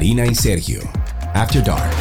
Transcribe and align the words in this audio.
Karina 0.00 0.26
y 0.26 0.34
Sergio. 0.34 0.80
After 1.34 1.62
Dark. 1.62 1.92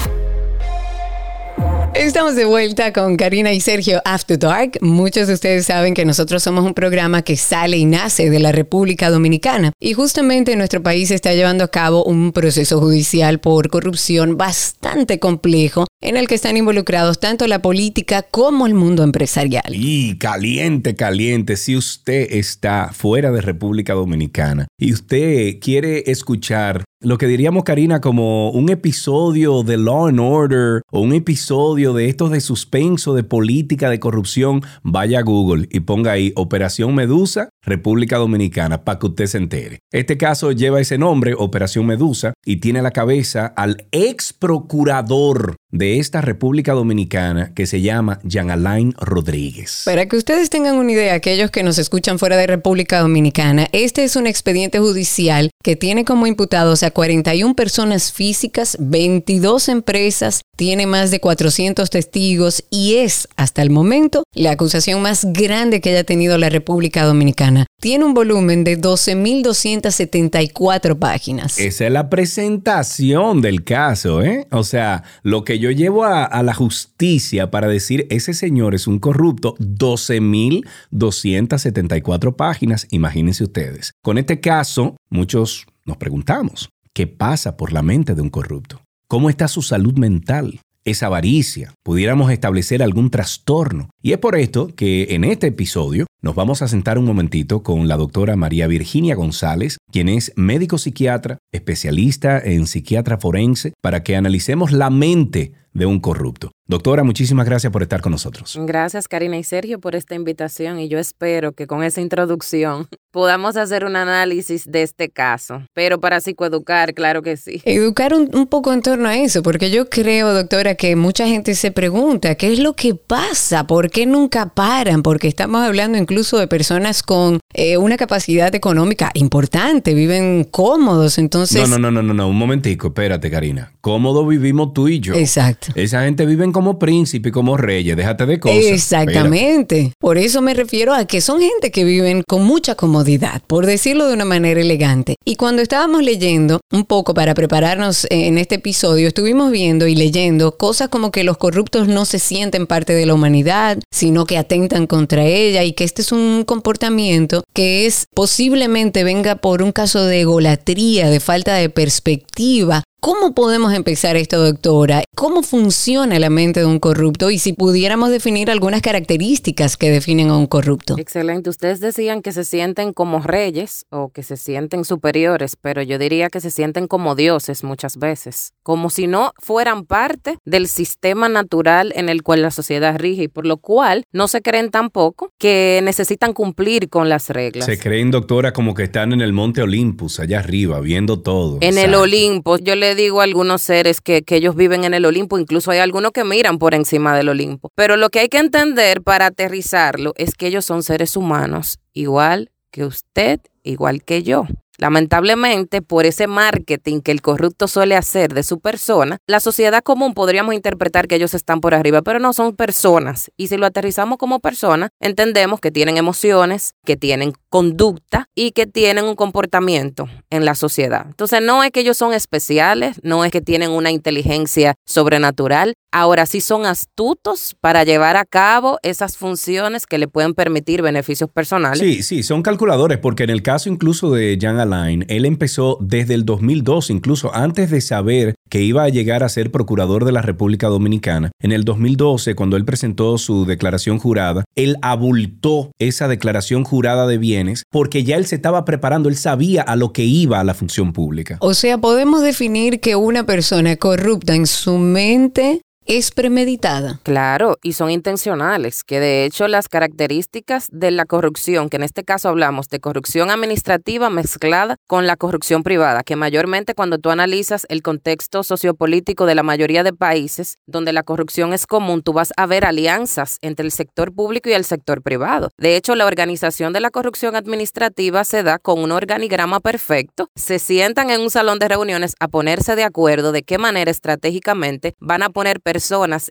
Estamos 1.93 2.37
de 2.37 2.45
vuelta 2.45 2.93
con 2.93 3.17
Karina 3.17 3.51
y 3.51 3.59
Sergio 3.59 4.01
After 4.05 4.39
Dark. 4.39 4.77
Muchos 4.79 5.27
de 5.27 5.33
ustedes 5.33 5.65
saben 5.65 5.93
que 5.93 6.05
nosotros 6.05 6.41
somos 6.41 6.63
un 6.63 6.73
programa 6.73 7.23
que 7.23 7.35
sale 7.35 7.75
y 7.75 7.83
nace 7.83 8.29
de 8.29 8.39
la 8.39 8.53
República 8.53 9.09
Dominicana 9.09 9.73
y 9.81 9.91
justamente 9.91 10.55
nuestro 10.55 10.81
país 10.81 11.11
está 11.11 11.33
llevando 11.33 11.65
a 11.65 11.67
cabo 11.71 12.05
un 12.05 12.31
proceso 12.31 12.79
judicial 12.79 13.41
por 13.41 13.69
corrupción 13.69 14.37
bastante 14.37 15.19
complejo 15.19 15.85
en 16.01 16.17
el 16.17 16.27
que 16.27 16.35
están 16.35 16.57
involucrados 16.57 17.19
tanto 17.19 17.45
la 17.47 17.61
política 17.61 18.23
como 18.23 18.67
el 18.67 18.73
mundo 18.73 19.03
empresarial. 19.03 19.73
Y 19.73 20.17
caliente, 20.17 20.95
caliente, 20.95 21.57
si 21.57 21.75
usted 21.75 22.27
está 22.31 22.91
fuera 22.93 23.31
de 23.31 23.41
República 23.41 23.93
Dominicana 23.93 24.67
y 24.77 24.93
usted 24.93 25.59
quiere 25.59 26.09
escuchar 26.11 26.83
lo 27.01 27.17
que 27.17 27.27
diríamos, 27.27 27.63
Karina, 27.63 28.01
como 28.01 28.51
un 28.51 28.69
episodio 28.69 29.63
de 29.63 29.77
Law 29.77 30.07
and 30.07 30.19
Order 30.19 30.81
o 30.91 30.99
un 30.99 31.13
episodio 31.13 31.93
de 31.93 32.09
estos 32.09 32.29
de 32.29 32.41
suspenso, 32.41 33.13
de 33.13 33.23
política, 33.23 33.89
de 33.89 34.01
corrupción, 34.01 34.63
vaya 34.83 35.19
a 35.19 35.21
Google 35.21 35.69
y 35.71 35.79
ponga 35.79 36.11
ahí 36.11 36.33
Operación 36.35 36.93
Medusa, 36.95 37.47
República 37.63 38.17
Dominicana, 38.17 38.83
para 38.83 38.99
que 38.99 39.07
usted 39.07 39.27
se 39.27 39.37
entere. 39.37 39.79
Este 39.93 40.17
caso 40.17 40.51
lleva 40.51 40.81
ese 40.81 40.97
nombre, 40.97 41.35
Operación 41.37 41.85
Medusa, 41.85 42.33
y 42.43 42.57
tiene 42.57 42.79
a 42.79 42.83
la 42.83 42.91
cabeza 42.91 43.45
al 43.45 43.87
ex 43.93 44.33
procurador 44.33 45.55
de 45.71 45.99
esta 45.99 46.21
República 46.21 46.73
Dominicana 46.73 47.53
que 47.53 47.67
se 47.67 47.81
llama 47.81 48.19
Jean 48.23 48.51
Alain 48.51 48.93
Rodríguez. 48.97 49.83
Para 49.85 50.07
que 50.07 50.17
ustedes 50.17 50.49
tengan 50.49 50.75
una 50.75 50.91
idea, 50.91 51.13
aquellos 51.13 51.51
que 51.51 51.63
nos 51.63 51.77
escuchan 51.77 52.19
fuera 52.19 52.35
de 52.37 52.47
República 52.47 52.99
Dominicana, 52.99 53.67
este 53.71 54.03
es 54.03 54.15
un 54.15 54.27
expediente 54.27 54.79
judicial 54.79 55.51
que 55.63 55.75
tiene 55.75 56.05
como 56.05 56.25
imputados 56.25 56.81
a 56.83 56.91
41 56.91 57.55
personas 57.55 58.11
físicas, 58.11 58.77
22 58.79 59.69
empresas, 59.69 60.41
tiene 60.55 60.87
más 60.87 61.11
de 61.11 61.19
400 61.19 61.87
testigos 61.89 62.63
y 62.69 62.95
es, 62.95 63.27
hasta 63.35 63.61
el 63.61 63.69
momento, 63.69 64.23
la 64.33 64.51
acusación 64.51 65.01
más 65.01 65.25
grande 65.31 65.81
que 65.81 65.91
haya 65.91 66.03
tenido 66.03 66.37
la 66.37 66.49
República 66.49 67.05
Dominicana. 67.05 67.65
Tiene 67.79 68.03
un 68.05 68.13
volumen 68.13 68.65
de 68.65 68.77
12.274 68.77 70.99
páginas. 70.99 71.57
Esa 71.59 71.85
es 71.85 71.91
la 71.91 72.09
presentación 72.09 73.41
del 73.41 73.63
caso, 73.63 74.21
¿eh? 74.21 74.47
O 74.51 74.63
sea, 74.63 75.03
lo 75.23 75.45
que 75.45 75.58
yo 75.59 75.71
llevo 75.71 76.05
a, 76.05 76.23
a 76.23 76.43
la 76.43 76.53
justicia 76.53 77.51
para 77.51 77.67
decir 77.67 78.07
ese 78.09 78.33
señor 78.33 78.75
es 78.75 78.87
un 78.87 78.99
corrupto, 78.99 79.55
12.274 79.59 82.35
páginas, 82.35 82.87
imagínense 82.89 83.43
ustedes. 83.43 83.91
Con 84.01 84.17
este 84.17 84.39
caso, 84.39 84.95
muchos 85.09 85.67
nos 85.85 85.97
preguntamos, 85.97 86.69
¿qué 86.93 87.07
pasa 87.07 87.57
por 87.57 87.73
la 87.73 87.83
mente 87.83 88.15
de 88.15 88.21
un 88.21 88.29
corrupto? 88.29 88.81
¿Cómo 89.07 89.29
está 89.29 89.47
su 89.47 89.61
salud 89.61 89.97
mental? 89.97 90.59
¿Es 90.85 91.03
avaricia? 91.03 91.73
¿Pudiéramos 91.83 92.31
establecer 92.31 92.81
algún 92.81 93.09
trastorno? 93.09 93.89
Y 94.01 94.13
es 94.13 94.17
por 94.17 94.37
esto 94.37 94.73
que 94.75 95.07
en 95.09 95.25
este 95.25 95.47
episodio 95.47 96.05
nos 96.21 96.35
vamos 96.35 96.61
a 96.61 96.69
sentar 96.69 96.97
un 96.97 97.05
momentito 97.05 97.63
con 97.63 97.89
la 97.89 97.97
doctora 97.97 98.37
María 98.37 98.65
Virginia 98.67 99.15
González, 99.15 99.77
quien 99.91 100.07
es 100.07 100.31
médico 100.37 100.77
psiquiatra, 100.77 101.37
especialista 101.51 102.39
en 102.39 102.65
psiquiatra 102.65 103.17
forense, 103.17 103.73
para 103.81 104.03
que 104.03 104.15
analicemos 104.15 104.71
la 104.71 104.89
mente 104.89 105.51
de 105.79 105.87
un 105.87 105.99
corrupto. 105.99 106.51
Doctora, 106.67 107.03
muchísimas 107.03 107.47
gracias 107.47 107.73
por 107.73 107.81
estar 107.81 107.99
con 107.99 108.11
nosotros. 108.11 108.55
Gracias 108.61 109.07
Karina 109.07 109.37
y 109.37 109.43
Sergio 109.43 109.79
por 109.79 109.95
esta 109.95 110.13
invitación 110.13 110.79
y 110.79 110.87
yo 110.87 110.99
espero 110.99 111.53
que 111.53 111.65
con 111.65 111.81
esa 111.81 111.99
introducción 111.99 112.87
podamos 113.11 113.57
hacer 113.57 113.85
un 113.85 113.95
análisis 113.95 114.65
de 114.69 114.83
este 114.83 115.09
caso, 115.09 115.63
pero 115.73 115.99
para 115.99 116.21
psicoeducar, 116.21 116.93
claro 116.93 117.23
que 117.23 117.37
sí. 117.37 117.63
Educar 117.65 118.13
un, 118.13 118.29
un, 118.35 118.45
poco 118.45 118.71
en 118.71 118.83
torno 118.83 119.09
a 119.09 119.17
eso, 119.17 119.41
porque 119.41 119.71
yo 119.71 119.89
creo, 119.89 120.31
doctora, 120.31 120.75
que 120.75 120.95
mucha 120.95 121.27
gente 121.27 121.55
se 121.55 121.71
pregunta, 121.71 122.35
¿qué 122.35 122.53
es 122.53 122.59
lo 122.59 122.73
que 122.73 122.93
pasa? 122.93 123.65
¿Por 123.65 123.89
qué 123.89 124.05
nunca 124.05 124.53
paran? 124.53 125.01
Porque 125.01 125.27
estamos 125.27 125.61
hablando 125.61 125.97
incluso 125.97 126.37
de 126.37 126.47
personas 126.47 127.01
con 127.01 127.39
eh, 127.55 127.77
una 127.77 127.97
capacidad 127.97 128.53
económica 128.53 129.09
importante, 129.15 129.95
viven 129.95 130.43
cómodos, 130.43 131.17
entonces... 131.17 131.67
No, 131.67 131.79
no, 131.79 131.89
no, 131.89 131.91
no, 131.91 132.03
no, 132.03 132.13
no, 132.13 132.27
un 132.27 132.37
momentico, 132.37 132.89
espérate, 132.89 133.31
Karina. 133.31 133.73
Cómodo 133.81 134.27
vivimos 134.27 134.73
tú 134.73 134.87
y 134.87 134.99
yo. 134.99 135.15
Exacto. 135.15 135.68
Esa 135.75 136.03
gente 136.03 136.25
vive 136.25 136.39
como 136.51 136.79
príncipe 136.79 137.31
como 137.31 137.57
reyes, 137.57 137.97
déjate 137.97 138.25
de 138.25 138.39
cosas. 138.39 138.63
Exactamente. 138.63 139.93
Por 139.99 140.17
eso 140.17 140.41
me 140.41 140.53
refiero 140.53 140.93
a 140.93 141.05
que 141.05 141.21
son 141.21 141.41
gente 141.41 141.71
que 141.71 141.83
viven 141.83 142.23
con 142.27 142.43
mucha 142.43 142.75
comodidad, 142.75 143.41
por 143.45 143.65
decirlo 143.65 144.07
de 144.07 144.13
una 144.13 144.25
manera 144.25 144.61
elegante. 144.61 145.15
Y 145.25 145.35
cuando 145.35 145.61
estábamos 145.61 146.03
leyendo 146.03 146.61
un 146.71 146.85
poco 146.85 147.13
para 147.13 147.33
prepararnos 147.33 148.07
en 148.09 148.37
este 148.37 148.55
episodio, 148.55 149.07
estuvimos 149.07 149.51
viendo 149.51 149.87
y 149.87 149.95
leyendo 149.95 150.57
cosas 150.57 150.89
como 150.89 151.11
que 151.11 151.23
los 151.23 151.37
corruptos 151.37 151.87
no 151.87 152.05
se 152.05 152.19
sienten 152.19 152.67
parte 152.67 152.93
de 152.93 153.05
la 153.05 153.13
humanidad, 153.13 153.79
sino 153.91 154.25
que 154.25 154.37
atentan 154.37 154.87
contra 154.87 155.25
ella 155.25 155.63
y 155.63 155.73
que 155.73 155.83
este 155.83 156.01
es 156.01 156.11
un 156.11 156.43
comportamiento 156.45 157.43
que 157.53 157.85
es 157.85 158.05
posiblemente 158.15 159.03
venga 159.03 159.35
por 159.35 159.61
un 159.61 159.71
caso 159.71 160.05
de 160.05 160.21
egolatría, 160.21 161.09
de 161.09 161.19
falta 161.19 161.55
de 161.55 161.69
perspectiva 161.69 162.83
¿Cómo 163.01 163.33
podemos 163.33 163.73
empezar 163.73 164.17
esto, 164.17 164.43
doctora? 164.43 165.03
¿Cómo 165.15 165.41
funciona 165.41 166.19
la 166.19 166.29
mente 166.29 166.59
de 166.59 166.65
un 166.65 166.79
corrupto? 166.79 167.31
Y 167.31 167.39
si 167.39 167.53
pudiéramos 167.53 168.09
definir 168.09 168.51
algunas 168.51 168.81
características 168.81 169.77
que 169.77 169.89
definen 169.89 170.27
a 170.27 170.37
un 170.37 170.47
corrupto. 170.47 170.97
Excelente. 170.97 171.49
Ustedes 171.49 171.79
decían 171.79 172.21
que 172.21 172.33
se 172.33 172.43
sienten 172.43 172.91
como 172.91 173.19
reyes 173.21 173.85
o 173.89 174.09
que 174.09 174.21
se 174.21 174.35
sienten 174.35 174.83
superiores, 174.83 175.55
pero 175.55 175.81
yo 175.81 175.97
diría 175.97 176.27
que 176.27 176.41
se 176.41 176.51
sienten 176.51 176.87
como 176.87 177.15
dioses 177.15 177.63
muchas 177.63 177.95
veces, 177.95 178.51
como 178.69 178.91
si 178.91 179.07
no 179.07 179.33
fueran 179.39 179.83
parte 179.83 180.37
del 180.45 180.67
sistema 180.67 181.27
natural 181.27 181.91
en 181.95 182.07
el 182.07 182.21
cual 182.21 182.43
la 182.43 182.51
sociedad 182.51 182.99
rige 182.99 183.23
y 183.23 183.27
por 183.27 183.47
lo 183.47 183.57
cual 183.57 184.03
no 184.11 184.27
se 184.27 184.43
creen 184.43 184.69
tampoco 184.69 185.31
que 185.39 185.79
necesitan 185.83 186.33
cumplir 186.33 186.87
con 186.87 187.09
las 187.09 187.31
reglas. 187.31 187.65
Se 187.65 187.79
creen, 187.79 188.11
doctora, 188.11 188.53
como 188.53 188.75
que 188.75 188.83
están 188.83 189.11
en 189.11 189.21
el 189.21 189.33
monte 189.33 189.63
Olympus, 189.63 190.19
allá 190.19 190.37
arriba, 190.37 190.79
viendo 190.81 191.19
todo. 191.19 191.57
En 191.61 191.79
el 191.79 191.95
Olimpo. 191.95 192.59
Yo 192.59 192.75
le 192.75 192.93
digo 192.93 193.21
a 193.21 193.23
algunos 193.23 193.63
seres 193.63 194.01
que, 194.01 194.21
que 194.21 194.35
ellos 194.35 194.55
viven 194.55 194.83
en 194.83 194.93
el 194.93 195.03
Olimpo, 195.03 195.39
incluso 195.39 195.71
hay 195.71 195.79
algunos 195.79 196.11
que 196.11 196.23
miran 196.23 196.59
por 196.59 196.75
encima 196.75 197.17
del 197.17 197.29
Olimpo. 197.29 197.71
Pero 197.73 197.97
lo 197.97 198.11
que 198.11 198.19
hay 198.19 198.29
que 198.29 198.37
entender 198.37 199.01
para 199.01 199.25
aterrizarlo 199.25 200.13
es 200.15 200.35
que 200.35 200.45
ellos 200.45 200.63
son 200.65 200.83
seres 200.83 201.17
humanos, 201.17 201.79
igual 201.93 202.51
que 202.69 202.85
usted, 202.85 203.39
igual 203.63 204.03
que 204.03 204.21
yo. 204.21 204.45
Lamentablemente, 204.79 205.81
por 205.81 206.05
ese 206.05 206.27
marketing 206.27 207.01
que 207.01 207.11
el 207.11 207.21
corrupto 207.21 207.67
suele 207.67 207.97
hacer 207.97 208.33
de 208.33 208.43
su 208.43 208.61
persona, 208.61 209.17
la 209.27 209.41
sociedad 209.41 209.83
común 209.83 210.13
podríamos 210.13 210.55
interpretar 210.55 211.07
que 211.07 211.15
ellos 211.15 211.33
están 211.33 211.59
por 211.59 211.73
arriba, 211.73 212.01
pero 212.01 212.19
no 212.19 212.31
son 212.31 212.55
personas. 212.55 213.29
Y 213.35 213.47
si 213.47 213.57
lo 213.57 213.65
aterrizamos 213.65 214.17
como 214.17 214.39
personas, 214.39 214.89
entendemos 215.01 215.59
que 215.59 215.69
tienen 215.71 215.97
emociones, 215.97 216.75
que 216.85 216.95
tienen 216.95 217.33
conducta 217.49 218.27
y 218.35 218.51
que 218.51 218.67
tienen 218.67 219.03
un 219.03 219.15
comportamiento 219.15 220.07
en 220.29 220.45
la 220.45 220.55
sociedad. 220.55 221.05
Entonces, 221.07 221.41
no 221.41 221.61
es 221.61 221.71
que 221.71 221.81
ellos 221.81 221.97
son 221.97 222.13
especiales, 222.13 223.01
no 223.03 223.25
es 223.25 223.31
que 223.33 223.41
tienen 223.41 223.71
una 223.71 223.91
inteligencia 223.91 224.75
sobrenatural, 224.85 225.73
ahora 225.91 226.25
sí 226.25 226.41
son 226.41 226.65
astutos 226.65 227.55
para 227.59 227.83
llevar 227.83 228.17
a 228.17 228.25
cabo 228.25 228.79
esas 228.83 229.17
funciones 229.17 229.85
que 229.85 229.97
le 229.97 230.07
pueden 230.07 230.33
permitir 230.33 230.81
beneficios 230.81 231.29
personales. 231.29 231.79
Sí, 231.79 232.03
sí, 232.03 232.23
son 232.23 232.41
calculadores, 232.41 232.97
porque 232.97 233.23
en 233.23 233.29
el 233.29 233.41
caso 233.41 233.69
incluso 233.69 234.11
de 234.11 234.37
Jan 234.39 234.59
Alain, 234.59 235.05
él 235.07 235.25
empezó 235.25 235.77
desde 235.81 236.13
el 236.13 236.25
2002, 236.25 236.89
incluso 236.89 237.33
antes 237.33 237.71
de 237.71 237.81
saber 237.81 238.35
que 238.49 238.61
iba 238.61 238.83
a 238.83 238.89
llegar 238.89 239.23
a 239.23 239.29
ser 239.29 239.51
procurador 239.51 240.05
de 240.05 240.11
la 240.11 240.21
República 240.21 240.67
Dominicana. 240.67 241.31
En 241.41 241.51
el 241.51 241.63
2012, 241.63 242.35
cuando 242.35 242.57
él 242.57 242.65
presentó 242.65 243.17
su 243.17 243.45
declaración 243.45 243.99
jurada, 243.99 244.43
él 244.55 244.77
abultó 244.81 245.71
esa 245.79 246.07
declaración 246.07 246.63
jurada 246.63 247.07
de 247.07 247.17
bienes 247.17 247.63
porque 247.71 248.03
ya 248.03 248.17
él 248.17 248.25
se 248.25 248.35
estaba 248.35 248.65
preparando, 248.65 249.09
él 249.09 249.15
sabía 249.15 249.61
a 249.61 249.75
lo 249.75 249.93
que 249.93 250.03
iba 250.03 250.39
a 250.39 250.43
la 250.43 250.53
función 250.53 250.93
pública. 250.93 251.37
O 251.41 251.53
sea, 251.53 251.77
podemos 251.77 252.21
definir 252.21 252.79
que 252.79 252.95
una 252.95 253.25
persona 253.25 253.75
corrupta 253.75 254.35
en 254.35 254.47
su 254.47 254.77
mente 254.77 255.61
es 255.89 256.11
premeditada. 256.11 256.99
Claro, 257.01 257.57
y 257.63 257.73
son 257.73 257.89
intencionales, 257.89 258.83
que 258.83 258.99
de 258.99 259.25
hecho 259.25 259.47
las 259.47 259.67
características 259.67 260.67
de 260.71 260.91
la 260.91 261.05
corrupción, 261.05 261.67
que 261.67 261.77
en 261.77 261.83
este 261.83 262.03
caso 262.03 262.29
hablamos 262.29 262.69
de 262.69 262.79
corrupción 262.79 263.31
administrativa 263.31 264.11
mezclada 264.11 264.75
con 264.85 265.07
la 265.07 265.17
corrupción 265.17 265.63
privada, 265.63 266.03
que 266.03 266.15
mayormente 266.15 266.75
cuando 266.75 266.99
tú 266.99 267.09
analizas 267.09 267.65
el 267.69 267.81
contexto 267.81 268.43
sociopolítico 268.43 269.25
de 269.25 269.33
la 269.33 269.41
mayoría 269.41 269.83
de 269.83 269.91
países 269.91 270.59
donde 270.67 270.93
la 270.93 271.01
corrupción 271.01 271.53
es 271.53 271.65
común, 271.65 272.03
tú 272.03 272.13
vas 272.13 272.33
a 272.37 272.45
ver 272.45 272.65
alianzas 272.65 273.39
entre 273.41 273.65
el 273.65 273.71
sector 273.71 274.13
público 274.13 274.47
y 274.47 274.53
el 274.53 274.65
sector 274.65 275.01
privado. 275.01 275.49
De 275.57 275.75
hecho, 275.75 275.95
la 275.95 276.05
organización 276.05 276.71
de 276.71 276.81
la 276.81 276.91
corrupción 276.91 277.35
administrativa 277.35 278.23
se 278.25 278.43
da 278.43 278.59
con 278.59 278.77
un 278.77 278.91
organigrama 278.91 279.59
perfecto, 279.59 280.27
se 280.35 280.59
sientan 280.59 281.09
en 281.09 281.21
un 281.21 281.31
salón 281.31 281.57
de 281.57 281.67
reuniones 281.67 282.13
a 282.19 282.27
ponerse 282.27 282.75
de 282.75 282.83
acuerdo 282.83 283.31
de 283.31 283.41
qué 283.41 283.57
manera 283.57 283.89
estratégicamente 283.89 284.93
van 284.99 285.23
a 285.23 285.31
poner 285.31 285.59
personas 285.59 285.78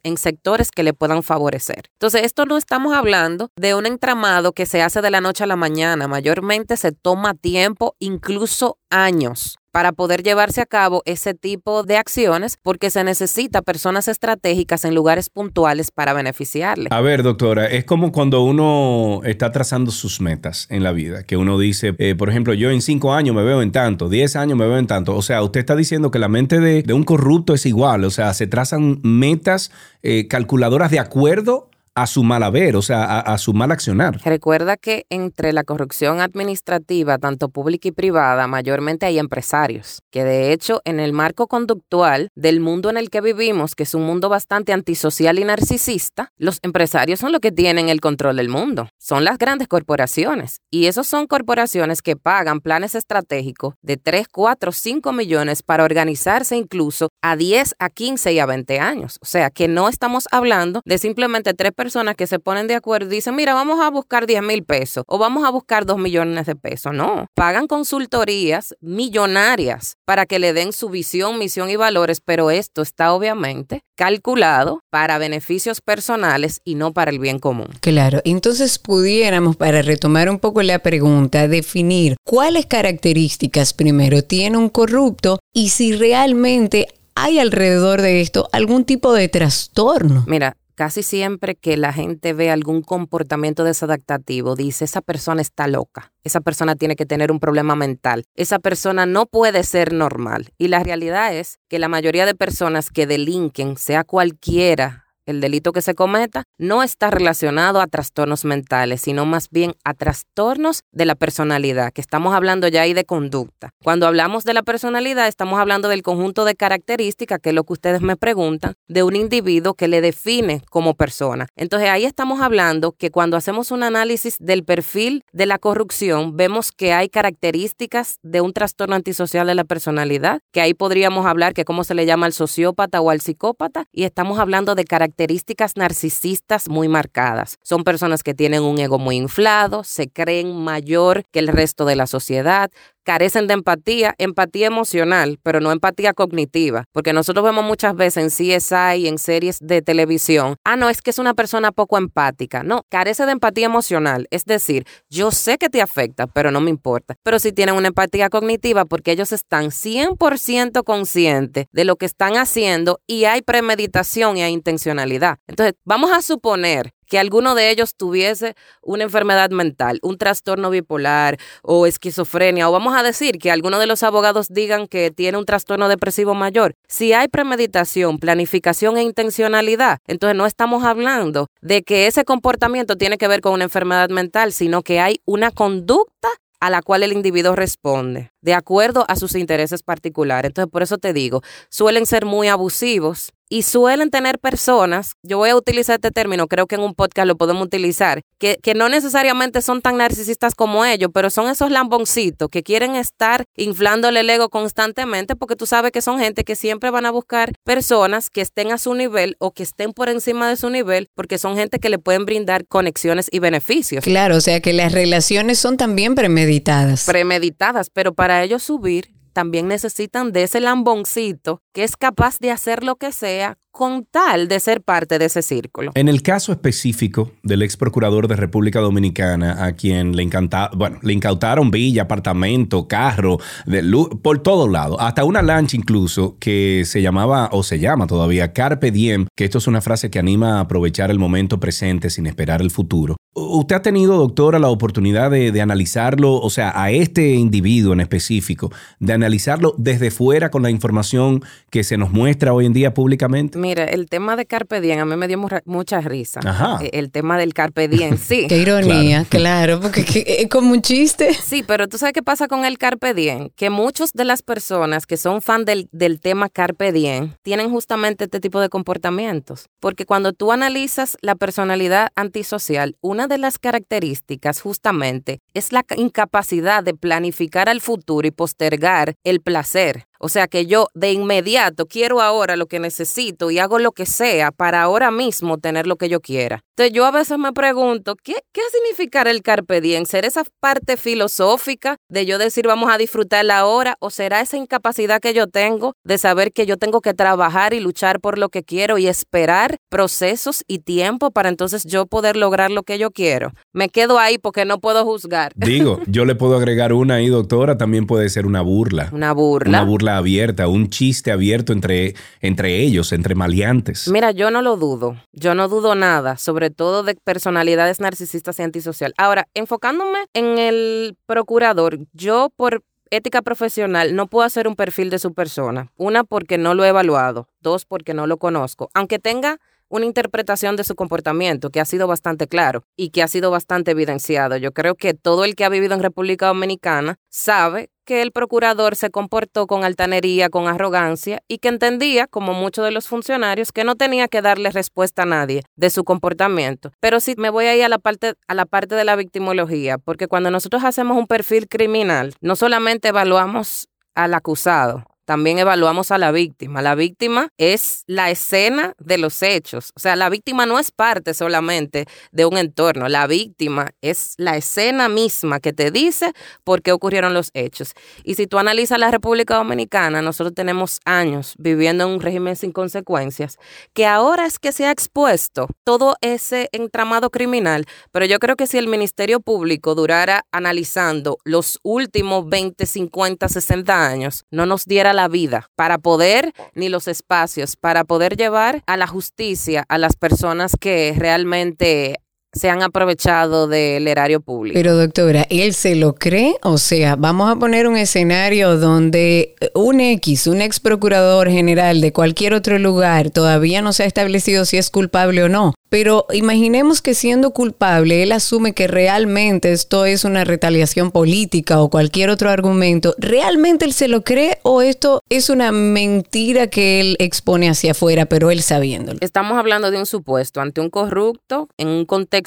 en 0.02 0.16
sectores 0.16 0.70
que 0.70 0.82
le 0.82 0.94
puedan 0.94 1.22
favorecer. 1.22 1.90
Entonces, 1.94 2.22
esto 2.24 2.44
no 2.44 2.56
estamos 2.56 2.94
hablando 2.94 3.50
de 3.56 3.74
un 3.74 3.86
entramado 3.86 4.52
que 4.52 4.66
se 4.66 4.82
hace 4.82 5.00
de 5.00 5.10
la 5.10 5.20
noche 5.20 5.44
a 5.44 5.46
la 5.46 5.56
mañana. 5.56 6.08
Mayormente 6.08 6.76
se 6.76 6.92
toma 6.92 7.34
tiempo, 7.34 7.96
incluso 7.98 8.78
años 8.90 9.58
para 9.78 9.92
poder 9.92 10.24
llevarse 10.24 10.60
a 10.60 10.66
cabo 10.66 11.04
ese 11.06 11.34
tipo 11.34 11.84
de 11.84 11.98
acciones 11.98 12.58
porque 12.60 12.90
se 12.90 13.04
necesita 13.04 13.62
personas 13.62 14.08
estratégicas 14.08 14.84
en 14.84 14.92
lugares 14.92 15.30
puntuales 15.30 15.92
para 15.92 16.12
beneficiarle. 16.14 16.88
A 16.90 17.00
ver, 17.00 17.22
doctora, 17.22 17.66
es 17.66 17.84
como 17.84 18.10
cuando 18.10 18.42
uno 18.42 19.20
está 19.22 19.52
trazando 19.52 19.92
sus 19.92 20.20
metas 20.20 20.66
en 20.70 20.82
la 20.82 20.90
vida, 20.90 21.22
que 21.22 21.36
uno 21.36 21.60
dice, 21.60 21.94
eh, 21.98 22.16
por 22.16 22.28
ejemplo, 22.28 22.54
yo 22.54 22.72
en 22.72 22.82
cinco 22.82 23.14
años 23.14 23.36
me 23.36 23.44
veo 23.44 23.62
en 23.62 23.70
tanto, 23.70 24.08
diez 24.08 24.34
años 24.34 24.58
me 24.58 24.66
veo 24.66 24.78
en 24.78 24.88
tanto. 24.88 25.14
O 25.14 25.22
sea, 25.22 25.44
usted 25.44 25.60
está 25.60 25.76
diciendo 25.76 26.10
que 26.10 26.18
la 26.18 26.26
mente 26.26 26.58
de, 26.58 26.92
un 26.92 27.04
corrupto 27.04 27.54
es 27.54 27.64
igual, 27.64 28.02
o 28.02 28.10
sea, 28.10 28.34
se 28.34 28.48
trazan 28.48 28.98
metas 29.04 29.70
eh, 30.02 30.26
calculadoras 30.26 30.90
de 30.90 30.98
acuerdo 30.98 31.67
a 32.02 32.06
su 32.06 32.22
mal 32.22 32.42
haber, 32.44 32.76
o 32.76 32.82
sea, 32.82 33.20
a, 33.20 33.38
su 33.38 33.52
mal 33.52 33.72
accionar. 33.72 34.20
Recuerda 34.24 34.76
que 34.76 35.04
entre 35.10 35.52
la 35.52 35.64
corrupción 35.64 36.20
administrativa, 36.20 37.18
tanto 37.18 37.48
pública 37.48 37.88
y 37.88 37.92
privada, 37.92 38.46
mayormente 38.46 39.06
hay 39.06 39.18
empresarios, 39.18 40.02
que 40.10 40.22
de 40.22 40.52
hecho 40.52 40.80
en 40.84 41.00
el 41.00 41.12
marco 41.12 41.48
conductual 41.48 42.28
del 42.36 42.60
mundo 42.60 42.88
en 42.90 42.98
el 42.98 43.10
que 43.10 43.20
vivimos, 43.20 43.74
que 43.74 43.82
es 43.82 43.94
un 43.94 44.04
mundo 44.04 44.28
bastante 44.28 44.72
antisocial 44.72 45.40
y 45.40 45.44
narcisista, 45.44 46.32
los 46.36 46.60
empresarios 46.62 47.18
son 47.18 47.32
los 47.32 47.40
que 47.40 47.50
tienen 47.50 47.88
el 47.88 48.00
control 48.00 48.36
del 48.36 48.48
mundo, 48.48 48.88
son 48.98 49.24
las 49.24 49.38
grandes 49.38 49.66
corporaciones. 49.66 50.60
Y 50.70 50.86
esos 50.86 51.06
son 51.08 51.26
corporaciones 51.26 52.02
que 52.02 52.16
pagan 52.16 52.60
planes 52.60 52.94
estratégicos 52.94 53.74
de 53.82 53.96
3, 53.96 54.28
4, 54.28 54.70
5 54.70 55.12
millones 55.12 55.62
para 55.62 55.84
organizarse 55.84 56.56
incluso 56.56 57.08
a 57.22 57.34
10, 57.34 57.74
a 57.78 57.90
15 57.90 58.32
y 58.32 58.38
a 58.38 58.46
20 58.46 58.78
años. 58.78 59.18
O 59.20 59.26
sea, 59.26 59.50
que 59.50 59.66
no 59.66 59.88
estamos 59.88 60.28
hablando 60.30 60.80
de 60.84 60.98
simplemente 60.98 61.54
tres 61.54 61.72
personas 61.72 61.87
personas 61.88 62.16
que 62.16 62.26
se 62.26 62.38
ponen 62.38 62.66
de 62.66 62.74
acuerdo 62.74 63.06
y 63.10 63.14
dicen, 63.14 63.34
mira, 63.34 63.54
vamos 63.54 63.80
a 63.80 63.88
buscar 63.88 64.26
10 64.26 64.42
mil 64.42 64.62
pesos 64.62 65.04
o 65.06 65.16
vamos 65.16 65.46
a 65.46 65.50
buscar 65.50 65.86
2 65.86 65.96
millones 65.96 66.44
de 66.44 66.54
pesos. 66.54 66.92
No, 66.92 67.24
pagan 67.34 67.66
consultorías 67.66 68.74
millonarias 68.82 69.94
para 70.04 70.26
que 70.26 70.38
le 70.38 70.52
den 70.52 70.74
su 70.74 70.90
visión, 70.90 71.38
misión 71.38 71.70
y 71.70 71.76
valores, 71.76 72.20
pero 72.20 72.50
esto 72.50 72.82
está 72.82 73.14
obviamente 73.14 73.80
calculado 73.96 74.80
para 74.90 75.16
beneficios 75.16 75.80
personales 75.80 76.60
y 76.62 76.74
no 76.74 76.92
para 76.92 77.10
el 77.10 77.20
bien 77.20 77.38
común. 77.38 77.68
Claro, 77.80 78.20
entonces 78.26 78.78
pudiéramos, 78.78 79.56
para 79.56 79.80
retomar 79.80 80.28
un 80.28 80.38
poco 80.38 80.62
la 80.62 80.80
pregunta, 80.80 81.48
definir 81.48 82.16
cuáles 82.22 82.66
características 82.66 83.72
primero 83.72 84.20
tiene 84.20 84.58
un 84.58 84.68
corrupto 84.68 85.38
y 85.54 85.70
si 85.70 85.96
realmente 85.96 86.88
hay 87.14 87.38
alrededor 87.38 88.02
de 88.02 88.20
esto 88.20 88.50
algún 88.52 88.84
tipo 88.84 89.14
de 89.14 89.28
trastorno. 89.28 90.24
Mira, 90.28 90.54
casi 90.78 91.02
siempre 91.02 91.56
que 91.56 91.76
la 91.76 91.92
gente 91.92 92.32
ve 92.32 92.52
algún 92.52 92.82
comportamiento 92.82 93.64
desadaptativo, 93.64 94.54
dice, 94.54 94.84
esa 94.84 95.00
persona 95.00 95.42
está 95.42 95.66
loca, 95.66 96.12
esa 96.22 96.40
persona 96.40 96.76
tiene 96.76 96.94
que 96.94 97.04
tener 97.04 97.32
un 97.32 97.40
problema 97.40 97.74
mental, 97.74 98.26
esa 98.36 98.60
persona 98.60 99.04
no 99.04 99.26
puede 99.26 99.64
ser 99.64 99.92
normal. 99.92 100.50
Y 100.56 100.68
la 100.68 100.84
realidad 100.84 101.34
es 101.34 101.58
que 101.68 101.80
la 101.80 101.88
mayoría 101.88 102.26
de 102.26 102.36
personas 102.36 102.90
que 102.90 103.08
delinquen, 103.08 103.76
sea 103.76 104.04
cualquiera 104.04 105.07
el 105.28 105.42
delito 105.42 105.72
que 105.72 105.82
se 105.82 105.94
cometa 105.94 106.44
no 106.56 106.82
está 106.82 107.10
relacionado 107.10 107.82
a 107.82 107.86
trastornos 107.86 108.46
mentales, 108.46 109.02
sino 109.02 109.26
más 109.26 109.50
bien 109.50 109.74
a 109.84 109.92
trastornos 109.92 110.80
de 110.90 111.04
la 111.04 111.16
personalidad, 111.16 111.92
que 111.92 112.00
estamos 112.00 112.34
hablando 112.34 112.66
ya 112.66 112.80
ahí 112.80 112.94
de 112.94 113.04
conducta. 113.04 113.70
Cuando 113.84 114.06
hablamos 114.06 114.44
de 114.44 114.54
la 114.54 114.62
personalidad, 114.62 115.28
estamos 115.28 115.60
hablando 115.60 115.88
del 115.90 116.02
conjunto 116.02 116.46
de 116.46 116.54
características, 116.54 117.40
que 117.40 117.50
es 117.50 117.54
lo 117.54 117.64
que 117.64 117.74
ustedes 117.74 118.00
me 118.00 118.16
preguntan, 118.16 118.72
de 118.88 119.02
un 119.02 119.16
individuo 119.16 119.74
que 119.74 119.86
le 119.86 120.00
define 120.00 120.62
como 120.70 120.94
persona. 120.94 121.46
Entonces 121.56 121.90
ahí 121.90 122.06
estamos 122.06 122.40
hablando 122.40 122.92
que 122.92 123.10
cuando 123.10 123.36
hacemos 123.36 123.70
un 123.70 123.82
análisis 123.82 124.36
del 124.40 124.64
perfil 124.64 125.24
de 125.32 125.44
la 125.44 125.58
corrupción, 125.58 126.38
vemos 126.38 126.72
que 126.72 126.94
hay 126.94 127.10
características 127.10 128.16
de 128.22 128.40
un 128.40 128.54
trastorno 128.54 128.96
antisocial 128.96 129.46
de 129.46 129.54
la 129.54 129.64
personalidad, 129.64 130.40
que 130.52 130.62
ahí 130.62 130.72
podríamos 130.72 131.26
hablar 131.26 131.52
que 131.52 131.66
cómo 131.66 131.84
se 131.84 131.94
le 131.94 132.06
llama 132.06 132.24
al 132.24 132.32
sociópata 132.32 133.02
o 133.02 133.10
al 133.10 133.20
psicópata, 133.20 133.84
y 133.92 134.04
estamos 134.04 134.38
hablando 134.38 134.74
de 134.74 134.84
características 134.84 135.17
características 135.18 135.76
narcisistas 135.76 136.68
muy 136.68 136.86
marcadas. 136.86 137.58
Son 137.64 137.82
personas 137.82 138.22
que 138.22 138.34
tienen 138.34 138.62
un 138.62 138.78
ego 138.78 139.00
muy 139.00 139.16
inflado, 139.16 139.82
se 139.82 140.08
creen 140.08 140.54
mayor 140.54 141.24
que 141.32 141.40
el 141.40 141.48
resto 141.48 141.84
de 141.84 141.96
la 141.96 142.06
sociedad, 142.06 142.70
carecen 143.08 143.46
de 143.46 143.54
empatía, 143.54 144.14
empatía 144.18 144.66
emocional, 144.66 145.38
pero 145.42 145.60
no 145.60 145.72
empatía 145.72 146.12
cognitiva, 146.12 146.84
porque 146.92 147.14
nosotros 147.14 147.42
vemos 147.42 147.64
muchas 147.64 147.96
veces 147.96 148.22
en 148.22 148.28
CSI 148.28 148.98
y 148.98 149.08
en 149.08 149.16
series 149.16 149.56
de 149.62 149.80
televisión, 149.80 150.56
ah, 150.62 150.76
no, 150.76 150.90
es 150.90 151.00
que 151.00 151.08
es 151.08 151.18
una 151.18 151.32
persona 151.32 151.72
poco 151.72 151.96
empática, 151.96 152.62
no, 152.62 152.82
carece 152.90 153.24
de 153.24 153.32
empatía 153.32 153.64
emocional, 153.64 154.26
es 154.30 154.44
decir, 154.44 154.84
yo 155.08 155.30
sé 155.30 155.56
que 155.56 155.70
te 155.70 155.80
afecta, 155.80 156.26
pero 156.26 156.50
no 156.50 156.60
me 156.60 156.68
importa, 156.68 157.14
pero 157.22 157.38
si 157.38 157.50
tienen 157.50 157.76
una 157.76 157.88
empatía 157.88 158.28
cognitiva 158.28 158.84
porque 158.84 159.12
ellos 159.12 159.32
están 159.32 159.70
100% 159.70 160.84
conscientes 160.84 161.64
de 161.72 161.84
lo 161.86 161.96
que 161.96 162.04
están 162.04 162.36
haciendo 162.36 163.00
y 163.06 163.24
hay 163.24 163.40
premeditación 163.40 164.36
y 164.36 164.42
hay 164.42 164.52
intencionalidad. 164.52 165.38
Entonces, 165.46 165.76
vamos 165.86 166.12
a 166.12 166.20
suponer 166.20 166.92
que 167.08 167.18
alguno 167.18 167.54
de 167.54 167.70
ellos 167.70 167.94
tuviese 167.96 168.54
una 168.82 169.04
enfermedad 169.04 169.50
mental, 169.50 169.98
un 170.02 170.18
trastorno 170.18 170.70
bipolar 170.70 171.38
o 171.62 171.86
esquizofrenia, 171.86 172.68
o 172.68 172.72
vamos 172.72 172.96
a 172.96 173.02
decir 173.02 173.38
que 173.38 173.50
alguno 173.50 173.78
de 173.78 173.86
los 173.86 174.02
abogados 174.02 174.48
digan 174.48 174.86
que 174.86 175.10
tiene 175.10 175.38
un 175.38 175.46
trastorno 175.46 175.88
depresivo 175.88 176.34
mayor. 176.34 176.74
Si 176.86 177.12
hay 177.12 177.28
premeditación, 177.28 178.18
planificación 178.18 178.96
e 178.96 179.02
intencionalidad, 179.02 179.98
entonces 180.06 180.36
no 180.36 180.46
estamos 180.46 180.84
hablando 180.84 181.48
de 181.60 181.82
que 181.82 182.06
ese 182.06 182.24
comportamiento 182.24 182.96
tiene 182.96 183.18
que 183.18 183.28
ver 183.28 183.40
con 183.40 183.52
una 183.52 183.64
enfermedad 183.64 184.10
mental, 184.10 184.52
sino 184.52 184.82
que 184.82 185.00
hay 185.00 185.20
una 185.24 185.50
conducta 185.50 186.28
a 186.60 186.70
la 186.70 186.82
cual 186.82 187.02
el 187.02 187.12
individuo 187.12 187.54
responde, 187.54 188.32
de 188.40 188.54
acuerdo 188.54 189.04
a 189.08 189.16
sus 189.16 189.34
intereses 189.34 189.82
particulares. 189.82 190.48
Entonces, 190.48 190.70
por 190.70 190.82
eso 190.82 190.98
te 190.98 191.12
digo, 191.12 191.42
suelen 191.70 192.06
ser 192.06 192.26
muy 192.26 192.48
abusivos, 192.48 193.32
y 193.48 193.62
suelen 193.62 194.10
tener 194.10 194.38
personas, 194.38 195.12
yo 195.22 195.38
voy 195.38 195.50
a 195.50 195.56
utilizar 195.56 195.96
este 195.96 196.10
término, 196.10 196.48
creo 196.48 196.66
que 196.66 196.74
en 196.74 196.82
un 196.82 196.94
podcast 196.94 197.26
lo 197.26 197.36
podemos 197.36 197.66
utilizar, 197.66 198.22
que, 198.38 198.58
que 198.62 198.74
no 198.74 198.88
necesariamente 198.88 199.62
son 199.62 199.82
tan 199.82 199.96
narcisistas 199.96 200.54
como 200.54 200.84
ellos, 200.84 201.10
pero 201.12 201.30
son 201.30 201.48
esos 201.48 201.70
lamboncitos 201.70 202.48
que 202.50 202.62
quieren 202.62 202.94
estar 202.94 203.44
inflándole 203.56 204.20
el 204.20 204.30
ego 204.30 204.48
constantemente 204.48 205.36
porque 205.36 205.56
tú 205.56 205.66
sabes 205.66 205.92
que 205.92 206.02
son 206.02 206.18
gente 206.18 206.44
que 206.44 206.56
siempre 206.56 206.90
van 206.90 207.06
a 207.06 207.10
buscar 207.10 207.52
personas 207.64 208.30
que 208.30 208.40
estén 208.40 208.72
a 208.72 208.78
su 208.78 208.94
nivel 208.94 209.36
o 209.38 209.52
que 209.52 209.62
estén 209.62 209.92
por 209.92 210.08
encima 210.08 210.48
de 210.48 210.56
su 210.56 210.70
nivel 210.70 211.08
porque 211.14 211.38
son 211.38 211.56
gente 211.56 211.78
que 211.78 211.88
le 211.88 211.98
pueden 211.98 212.24
brindar 212.24 212.66
conexiones 212.66 213.28
y 213.30 213.38
beneficios. 213.38 214.04
Claro, 214.04 214.36
o 214.36 214.40
sea 214.40 214.60
que 214.60 214.72
las 214.72 214.92
relaciones 214.92 215.58
son 215.58 215.76
también 215.76 216.14
premeditadas. 216.14 217.04
Premeditadas, 217.04 217.90
pero 217.90 218.14
para 218.14 218.42
ellos 218.42 218.62
subir 218.62 219.17
también 219.38 219.68
necesitan 219.68 220.32
de 220.32 220.42
ese 220.42 220.58
lamboncito 220.58 221.62
que 221.72 221.84
es 221.84 221.96
capaz 221.96 222.40
de 222.40 222.50
hacer 222.50 222.82
lo 222.82 222.96
que 222.96 223.12
sea 223.12 223.56
con 223.70 224.04
tal 224.04 224.48
de 224.48 224.58
ser 224.58 224.82
parte 224.82 225.20
de 225.20 225.26
ese 225.26 225.42
círculo. 225.42 225.92
En 225.94 226.08
el 226.08 226.22
caso 226.22 226.50
específico 226.50 227.30
del 227.44 227.62
ex 227.62 227.76
procurador 227.76 228.26
de 228.26 228.34
República 228.34 228.80
Dominicana, 228.80 229.64
a 229.64 229.74
quien 229.74 230.16
le 230.16 230.24
encanta, 230.24 230.70
bueno, 230.74 230.98
le 231.02 231.12
incautaron 231.12 231.70
villa, 231.70 232.02
apartamento, 232.02 232.88
carro, 232.88 233.38
de 233.66 233.84
por 234.20 234.40
todos 234.40 234.68
lados, 234.68 234.96
hasta 234.98 235.22
una 235.22 235.40
lancha 235.40 235.76
incluso 235.76 236.36
que 236.40 236.82
se 236.84 237.00
llamaba 237.00 237.50
o 237.52 237.62
se 237.62 237.78
llama 237.78 238.08
todavía 238.08 238.52
Carpe 238.52 238.90
Diem, 238.90 239.26
que 239.36 239.44
esto 239.44 239.58
es 239.58 239.68
una 239.68 239.80
frase 239.80 240.10
que 240.10 240.18
anima 240.18 240.58
a 240.58 240.60
aprovechar 240.62 241.12
el 241.12 241.20
momento 241.20 241.60
presente 241.60 242.10
sin 242.10 242.26
esperar 242.26 242.60
el 242.60 242.72
futuro. 242.72 243.14
¿Usted 243.38 243.76
ha 243.76 243.82
tenido, 243.82 244.16
doctora, 244.16 244.58
la 244.58 244.68
oportunidad 244.68 245.30
de, 245.30 245.52
de 245.52 245.60
analizarlo, 245.60 246.34
o 246.34 246.50
sea, 246.50 246.72
a 246.74 246.90
este 246.90 247.34
individuo 247.34 247.92
en 247.92 248.00
específico, 248.00 248.72
de 248.98 249.12
analizarlo 249.12 249.74
desde 249.78 250.10
fuera 250.10 250.50
con 250.50 250.62
la 250.62 250.70
información 250.70 251.42
que 251.70 251.84
se 251.84 251.96
nos 251.96 252.10
muestra 252.10 252.52
hoy 252.52 252.66
en 252.66 252.72
día 252.72 252.94
públicamente? 252.94 253.58
Mira, 253.58 253.84
el 253.84 254.08
tema 254.08 254.36
de 254.36 254.46
Carpe 254.46 254.80
Diem 254.80 255.00
a 255.00 255.04
mí 255.04 255.16
me 255.16 255.28
dio 255.28 255.38
mucha 255.64 256.00
risa. 256.00 256.40
Ajá. 256.44 256.78
Eh, 256.82 256.90
el 256.94 257.10
tema 257.10 257.38
del 257.38 257.54
Carpe 257.54 257.88
Diem, 257.88 258.18
sí. 258.18 258.46
Qué 258.48 258.58
ironía, 258.58 259.24
claro, 259.28 259.80
porque 259.80 260.24
es 260.26 260.48
como 260.48 260.72
un 260.72 260.82
chiste. 260.82 261.34
Sí, 261.34 261.62
pero 261.66 261.88
tú 261.88 261.98
sabes 261.98 262.12
qué 262.12 262.22
pasa 262.22 262.48
con 262.48 262.64
el 262.64 262.78
Carpe 262.78 263.14
Diem, 263.14 263.50
que 263.56 263.70
muchas 263.70 264.12
de 264.12 264.24
las 264.24 264.42
personas 264.42 265.06
que 265.06 265.16
son 265.16 265.40
fan 265.40 265.64
del, 265.64 265.88
del 265.92 266.20
tema 266.20 266.48
Carpe 266.48 266.92
Diem 266.92 267.34
tienen 267.42 267.70
justamente 267.70 268.24
este 268.24 268.40
tipo 268.40 268.60
de 268.60 268.68
comportamientos, 268.68 269.68
porque 269.80 270.06
cuando 270.06 270.32
tú 270.32 270.52
analizas 270.52 271.16
la 271.20 271.34
personalidad 271.34 272.08
antisocial, 272.16 272.96
una 273.00 273.27
de 273.28 273.38
las 273.38 273.58
características 273.58 274.60
justamente 274.60 275.40
es 275.54 275.72
la 275.72 275.84
incapacidad 275.96 276.82
de 276.82 276.94
planificar 276.94 277.68
al 277.68 277.80
futuro 277.80 278.26
y 278.26 278.30
postergar 278.30 279.14
el 279.24 279.40
placer. 279.40 280.06
O 280.18 280.28
sea 280.28 280.48
que 280.48 280.66
yo 280.66 280.88
de 280.94 281.12
inmediato 281.12 281.86
quiero 281.86 282.20
ahora 282.20 282.56
lo 282.56 282.66
que 282.66 282.80
necesito 282.80 283.50
y 283.50 283.58
hago 283.58 283.78
lo 283.78 283.92
que 283.92 284.06
sea 284.06 284.50
para 284.50 284.82
ahora 284.82 285.10
mismo 285.10 285.58
tener 285.58 285.86
lo 285.86 285.96
que 285.96 286.08
yo 286.08 286.20
quiera. 286.20 286.64
Entonces 286.76 286.94
yo 286.94 287.06
a 287.06 287.10
veces 287.10 287.38
me 287.38 287.52
pregunto, 287.52 288.16
¿qué, 288.22 288.34
qué 288.52 288.60
significar 288.72 289.26
el 289.28 289.42
carpe 289.42 289.80
diem? 289.80 290.04
¿Será 290.04 290.26
esa 290.28 290.44
parte 290.60 290.96
filosófica 290.96 291.96
de 292.08 292.26
yo 292.26 292.38
decir 292.38 292.66
vamos 292.66 292.90
a 292.92 292.98
disfrutar 292.98 293.44
la 293.44 293.66
hora 293.66 293.96
o 294.00 294.10
será 294.10 294.40
esa 294.40 294.56
incapacidad 294.56 295.20
que 295.20 295.34
yo 295.34 295.46
tengo 295.46 295.94
de 296.04 296.18
saber 296.18 296.52
que 296.52 296.66
yo 296.66 296.76
tengo 296.76 297.00
que 297.00 297.14
trabajar 297.14 297.74
y 297.74 297.80
luchar 297.80 298.20
por 298.20 298.38
lo 298.38 298.48
que 298.48 298.62
quiero 298.62 298.98
y 298.98 299.06
esperar 299.06 299.76
procesos 299.88 300.64
y 300.66 300.80
tiempo 300.80 301.30
para 301.30 301.48
entonces 301.48 301.84
yo 301.84 302.06
poder 302.06 302.36
lograr 302.36 302.70
lo 302.70 302.82
que 302.82 302.98
yo 302.98 303.10
quiero? 303.10 303.52
Me 303.72 303.88
quedo 303.88 304.18
ahí 304.18 304.38
porque 304.38 304.64
no 304.64 304.78
puedo 304.78 305.04
juzgar. 305.04 305.52
Digo, 305.54 306.00
yo 306.06 306.24
le 306.24 306.34
puedo 306.34 306.56
agregar 306.56 306.92
una 306.92 307.14
ahí, 307.14 307.28
doctora, 307.28 307.76
también 307.76 308.06
puede 308.06 308.28
ser 308.28 308.46
una 308.46 308.60
burla. 308.60 309.10
Una 309.12 309.32
burla. 309.32 309.68
Una 309.80 309.82
burla 309.84 310.07
abierta, 310.16 310.68
un 310.68 310.88
chiste 310.88 311.30
abierto 311.30 311.72
entre, 311.72 312.14
entre 312.40 312.80
ellos, 312.80 313.12
entre 313.12 313.34
maleantes. 313.34 314.08
Mira, 314.08 314.30
yo 314.30 314.50
no 314.50 314.62
lo 314.62 314.76
dudo, 314.76 315.16
yo 315.32 315.54
no 315.54 315.68
dudo 315.68 315.94
nada, 315.94 316.36
sobre 316.36 316.70
todo 316.70 317.02
de 317.02 317.14
personalidades 317.14 318.00
narcisistas 318.00 318.58
y 318.58 318.62
antisocial. 318.62 319.14
Ahora, 319.18 319.48
enfocándome 319.54 320.18
en 320.34 320.58
el 320.58 321.16
procurador, 321.26 321.98
yo 322.12 322.50
por 322.56 322.82
ética 323.10 323.42
profesional 323.42 324.14
no 324.14 324.26
puedo 324.26 324.46
hacer 324.46 324.68
un 324.68 324.76
perfil 324.76 325.10
de 325.10 325.18
su 325.18 325.34
persona. 325.34 325.90
Una, 325.96 326.24
porque 326.24 326.58
no 326.58 326.74
lo 326.74 326.84
he 326.84 326.88
evaluado. 326.88 327.48
Dos, 327.60 327.84
porque 327.84 328.14
no 328.14 328.26
lo 328.26 328.38
conozco. 328.38 328.90
Aunque 328.94 329.18
tenga 329.18 329.58
una 329.88 330.04
interpretación 330.04 330.76
de 330.76 330.84
su 330.84 330.94
comportamiento 330.94 331.70
que 331.70 331.80
ha 331.80 331.84
sido 331.84 332.06
bastante 332.06 332.46
claro 332.46 332.84
y 332.96 333.10
que 333.10 333.22
ha 333.22 333.28
sido 333.28 333.50
bastante 333.50 333.92
evidenciado. 333.92 334.56
Yo 334.56 334.72
creo 334.72 334.94
que 334.94 335.14
todo 335.14 335.44
el 335.44 335.54
que 335.54 335.64
ha 335.64 335.70
vivido 335.70 335.94
en 335.94 336.02
República 336.02 336.48
Dominicana 336.48 337.18
sabe 337.28 337.90
que 338.08 338.22
el 338.22 338.32
procurador 338.32 338.96
se 338.96 339.10
comportó 339.10 339.66
con 339.66 339.84
altanería, 339.84 340.48
con 340.48 340.66
arrogancia 340.66 341.42
y 341.46 341.58
que 341.58 341.68
entendía, 341.68 342.26
como 342.26 342.54
muchos 342.54 342.86
de 342.86 342.90
los 342.90 343.06
funcionarios, 343.06 343.70
que 343.70 343.84
no 343.84 343.96
tenía 343.96 344.28
que 344.28 344.40
darle 344.40 344.70
respuesta 344.70 345.24
a 345.24 345.26
nadie 345.26 345.62
de 345.76 345.90
su 345.90 346.04
comportamiento. 346.04 346.90
Pero 347.00 347.20
sí 347.20 347.34
me 347.36 347.50
voy 347.50 347.66
a 347.66 347.76
ir 347.76 347.84
a 347.84 347.90
la 347.90 347.98
parte, 347.98 348.32
a 348.46 348.54
la 348.54 348.64
parte 348.64 348.94
de 348.94 349.04
la 349.04 349.14
victimología, 349.14 349.98
porque 349.98 350.26
cuando 350.26 350.50
nosotros 350.50 350.84
hacemos 350.84 351.18
un 351.18 351.26
perfil 351.26 351.68
criminal, 351.68 352.32
no 352.40 352.56
solamente 352.56 353.08
evaluamos 353.08 353.90
al 354.14 354.32
acusado, 354.32 355.04
también 355.28 355.58
evaluamos 355.58 356.10
a 356.10 356.16
la 356.16 356.32
víctima. 356.32 356.80
La 356.80 356.94
víctima 356.94 357.50
es 357.58 358.02
la 358.06 358.30
escena 358.30 358.94
de 358.98 359.18
los 359.18 359.42
hechos. 359.42 359.92
O 359.94 360.00
sea, 360.00 360.16
la 360.16 360.30
víctima 360.30 360.64
no 360.64 360.78
es 360.78 360.90
parte 360.90 361.34
solamente 361.34 362.06
de 362.32 362.46
un 362.46 362.56
entorno. 362.56 363.10
La 363.10 363.26
víctima 363.26 363.90
es 364.00 364.32
la 364.38 364.56
escena 364.56 365.10
misma 365.10 365.60
que 365.60 365.74
te 365.74 365.90
dice 365.90 366.32
por 366.64 366.80
qué 366.80 366.92
ocurrieron 366.92 367.34
los 367.34 367.50
hechos. 367.52 367.92
Y 368.24 368.36
si 368.36 368.46
tú 368.46 368.58
analizas 368.58 368.98
la 368.98 369.10
República 369.10 369.56
Dominicana, 369.56 370.22
nosotros 370.22 370.54
tenemos 370.54 370.98
años 371.04 371.52
viviendo 371.58 372.04
en 372.04 372.10
un 372.14 372.20
régimen 372.22 372.56
sin 372.56 372.72
consecuencias, 372.72 373.58
que 373.92 374.06
ahora 374.06 374.46
es 374.46 374.58
que 374.58 374.72
se 374.72 374.86
ha 374.86 374.90
expuesto 374.90 375.68
todo 375.84 376.16
ese 376.22 376.70
entramado 376.72 377.28
criminal. 377.28 377.84
Pero 378.12 378.24
yo 378.24 378.38
creo 378.38 378.56
que 378.56 378.66
si 378.66 378.78
el 378.78 378.88
Ministerio 378.88 379.40
Público 379.40 379.94
durara 379.94 380.46
analizando 380.52 381.36
los 381.44 381.80
últimos 381.82 382.48
20, 382.48 382.86
50, 382.86 383.46
60 383.46 384.06
años, 384.06 384.46
no 384.50 384.64
nos 384.64 384.86
diera 384.86 385.17
la 385.18 385.26
vida 385.26 385.68
para 385.74 385.98
poder, 385.98 386.52
ni 386.74 386.88
los 386.88 387.08
espacios, 387.08 387.74
para 387.74 388.04
poder 388.04 388.36
llevar 388.36 388.84
a 388.86 388.96
la 388.96 389.08
justicia 389.08 389.84
a 389.88 389.98
las 389.98 390.14
personas 390.14 390.76
que 390.80 391.12
realmente 391.18 392.20
se 392.52 392.70
han 392.70 392.82
aprovechado 392.82 393.68
del 393.68 394.08
erario 394.08 394.40
público. 394.40 394.74
Pero 394.74 394.96
doctora, 394.96 395.46
¿él 395.50 395.74
se 395.74 395.94
lo 395.94 396.14
cree? 396.14 396.56
O 396.62 396.78
sea, 396.78 397.16
vamos 397.16 397.50
a 397.50 397.56
poner 397.56 397.86
un 397.86 397.96
escenario 397.96 398.78
donde 398.78 399.54
un 399.74 400.00
X, 400.00 400.46
un 400.46 400.62
ex 400.62 400.80
procurador 400.80 401.50
general 401.50 402.00
de 402.00 402.12
cualquier 402.12 402.54
otro 402.54 402.78
lugar, 402.78 403.30
todavía 403.30 403.82
no 403.82 403.92
se 403.92 404.04
ha 404.04 404.06
establecido 404.06 404.64
si 404.64 404.78
es 404.78 404.90
culpable 404.90 405.42
o 405.44 405.48
no. 405.48 405.74
Pero 405.90 406.26
imaginemos 406.32 407.00
que 407.00 407.14
siendo 407.14 407.52
culpable, 407.52 408.22
él 408.22 408.32
asume 408.32 408.74
que 408.74 408.88
realmente 408.88 409.72
esto 409.72 410.04
es 410.04 410.24
una 410.24 410.44
retaliación 410.44 411.10
política 411.10 411.80
o 411.80 411.88
cualquier 411.88 412.28
otro 412.28 412.50
argumento. 412.50 413.14
¿Realmente 413.16 413.86
él 413.86 413.94
se 413.94 414.08
lo 414.08 414.22
cree 414.22 414.58
o 414.62 414.82
esto 414.82 415.22
es 415.30 415.48
una 415.48 415.72
mentira 415.72 416.66
que 416.66 417.00
él 417.00 417.16
expone 417.20 417.70
hacia 417.70 417.92
afuera, 417.92 418.26
pero 418.26 418.50
él 418.50 418.60
sabiéndolo? 418.60 419.18
Estamos 419.22 419.56
hablando 419.56 419.90
de 419.90 419.98
un 419.98 420.04
supuesto 420.04 420.60
ante 420.60 420.82
un 420.82 420.90
corrupto 420.90 421.68
en 421.78 421.88
un 421.88 422.04
contexto 422.04 422.37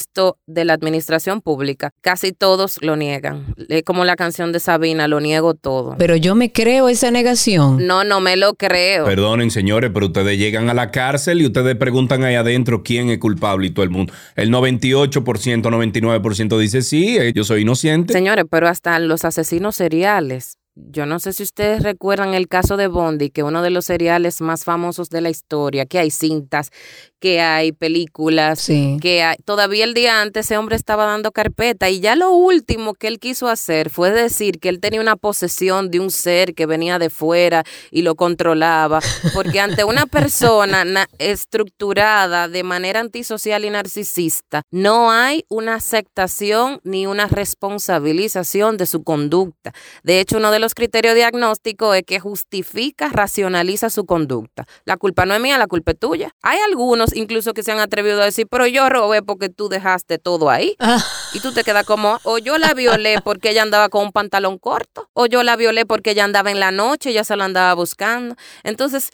de 0.45 0.65
la 0.65 0.73
administración 0.73 1.41
pública. 1.41 1.91
Casi 2.01 2.31
todos 2.31 2.77
lo 2.81 2.95
niegan. 2.95 3.55
Es 3.69 3.83
como 3.83 4.05
la 4.05 4.15
canción 4.15 4.51
de 4.51 4.59
Sabina, 4.59 5.07
lo 5.07 5.19
niego 5.19 5.55
todo. 5.55 5.95
Pero 5.97 6.15
yo 6.15 6.35
me 6.35 6.51
creo 6.51 6.89
esa 6.89 7.09
negación. 7.11 7.87
No, 7.87 8.03
no 8.03 8.21
me 8.21 8.37
lo 8.37 8.53
creo. 8.53 9.05
Perdonen, 9.05 9.49
señores, 9.49 9.89
pero 9.93 10.07
ustedes 10.07 10.37
llegan 10.37 10.69
a 10.69 10.73
la 10.73 10.91
cárcel 10.91 11.41
y 11.41 11.47
ustedes 11.47 11.75
preguntan 11.75 12.23
ahí 12.23 12.35
adentro 12.35 12.83
quién 12.83 13.09
es 13.09 13.17
culpable 13.17 13.31
culpable 13.31 13.67
y 13.67 13.69
todo 13.71 13.83
el 13.83 13.89
mundo. 13.89 14.13
El 14.35 14.51
98%, 14.51 15.61
99% 15.61 16.57
dice 16.57 16.81
sí, 16.81 17.17
eh, 17.17 17.31
yo 17.33 17.43
soy 17.43 17.61
inocente. 17.61 18.13
Señores, 18.13 18.45
pero 18.49 18.67
hasta 18.67 18.99
los 18.99 19.25
asesinos 19.25 19.75
seriales 19.75 20.57
yo 20.75 21.05
no 21.05 21.19
sé 21.19 21.33
si 21.33 21.43
ustedes 21.43 21.83
recuerdan 21.83 22.33
el 22.33 22.47
caso 22.47 22.77
de 22.77 22.87
Bondi, 22.87 23.29
que 23.29 23.43
uno 23.43 23.61
de 23.61 23.71
los 23.71 23.85
seriales 23.85 24.39
más 24.41 24.63
famosos 24.63 25.09
de 25.09 25.21
la 25.21 25.29
historia, 25.29 25.85
que 25.85 25.99
hay 25.99 26.11
cintas, 26.11 26.71
que 27.19 27.41
hay 27.41 27.71
películas, 27.71 28.65
que 28.65 29.21
hay, 29.21 29.37
todavía 29.45 29.83
el 29.83 29.93
día 29.93 30.21
antes 30.21 30.47
ese 30.47 30.57
hombre 30.57 30.75
estaba 30.75 31.05
dando 31.05 31.31
carpeta 31.31 31.89
y 31.89 31.99
ya 31.99 32.15
lo 32.15 32.31
último 32.31 32.95
que 32.95 33.07
él 33.07 33.19
quiso 33.19 33.47
hacer 33.47 33.91
fue 33.91 34.11
decir 34.11 34.59
que 34.59 34.69
él 34.69 34.79
tenía 34.79 35.01
una 35.01 35.15
posesión 35.15 35.91
de 35.91 35.99
un 35.99 36.09
ser 36.09 36.55
que 36.55 36.65
venía 36.65 36.97
de 36.97 37.11
fuera 37.11 37.63
y 37.91 38.01
lo 38.01 38.15
controlaba, 38.15 39.01
porque 39.33 39.59
ante 39.59 39.83
una 39.83 40.05
persona 40.07 40.83
estructurada 41.19 42.47
de 42.47 42.63
manera 42.63 43.01
antisocial 43.01 43.65
y 43.65 43.69
narcisista, 43.69 44.63
no 44.71 45.11
hay 45.11 45.45
una 45.47 45.75
aceptación 45.75 46.79
ni 46.83 47.05
una 47.05 47.27
responsabilización 47.27 48.77
de 48.77 48.87
su 48.87 49.03
conducta. 49.03 49.73
De 50.03 50.19
hecho, 50.19 50.37
uno 50.37 50.49
de 50.49 50.60
los 50.61 50.73
criterios 50.73 51.15
diagnósticos 51.15 51.95
es 51.97 52.03
que 52.03 52.19
justifica, 52.19 53.09
racionaliza 53.09 53.89
su 53.89 54.05
conducta. 54.05 54.65
La 54.85 54.95
culpa 54.95 55.25
no 55.25 55.33
es 55.33 55.41
mía, 55.41 55.57
la 55.57 55.67
culpa 55.67 55.91
es 55.91 55.99
tuya. 55.99 56.35
Hay 56.41 56.59
algunos 56.59 57.15
incluso 57.15 57.53
que 57.53 57.63
se 57.63 57.71
han 57.71 57.79
atrevido 57.79 58.21
a 58.21 58.25
decir, 58.25 58.47
pero 58.49 58.67
yo 58.67 58.87
robé 58.87 59.21
porque 59.21 59.49
tú 59.49 59.67
dejaste 59.67 60.17
todo 60.17 60.49
ahí. 60.49 60.75
Ah. 60.79 61.03
Y 61.33 61.39
tú 61.39 61.51
te 61.53 61.63
quedas 61.63 61.85
como, 61.85 62.19
o 62.23 62.37
yo 62.37 62.57
la 62.57 62.73
violé 62.73 63.17
porque 63.21 63.49
ella 63.49 63.63
andaba 63.63 63.89
con 63.89 64.05
un 64.05 64.11
pantalón 64.11 64.57
corto, 64.57 65.09
o 65.13 65.25
yo 65.25 65.43
la 65.43 65.55
violé 65.55 65.85
porque 65.85 66.11
ella 66.11 66.23
andaba 66.23 66.51
en 66.51 66.59
la 66.59 66.71
noche, 66.71 67.09
y 67.09 67.13
ella 67.13 67.23
se 67.23 67.35
lo 67.35 67.43
andaba 67.43 67.73
buscando. 67.73 68.35
Entonces, 68.63 69.09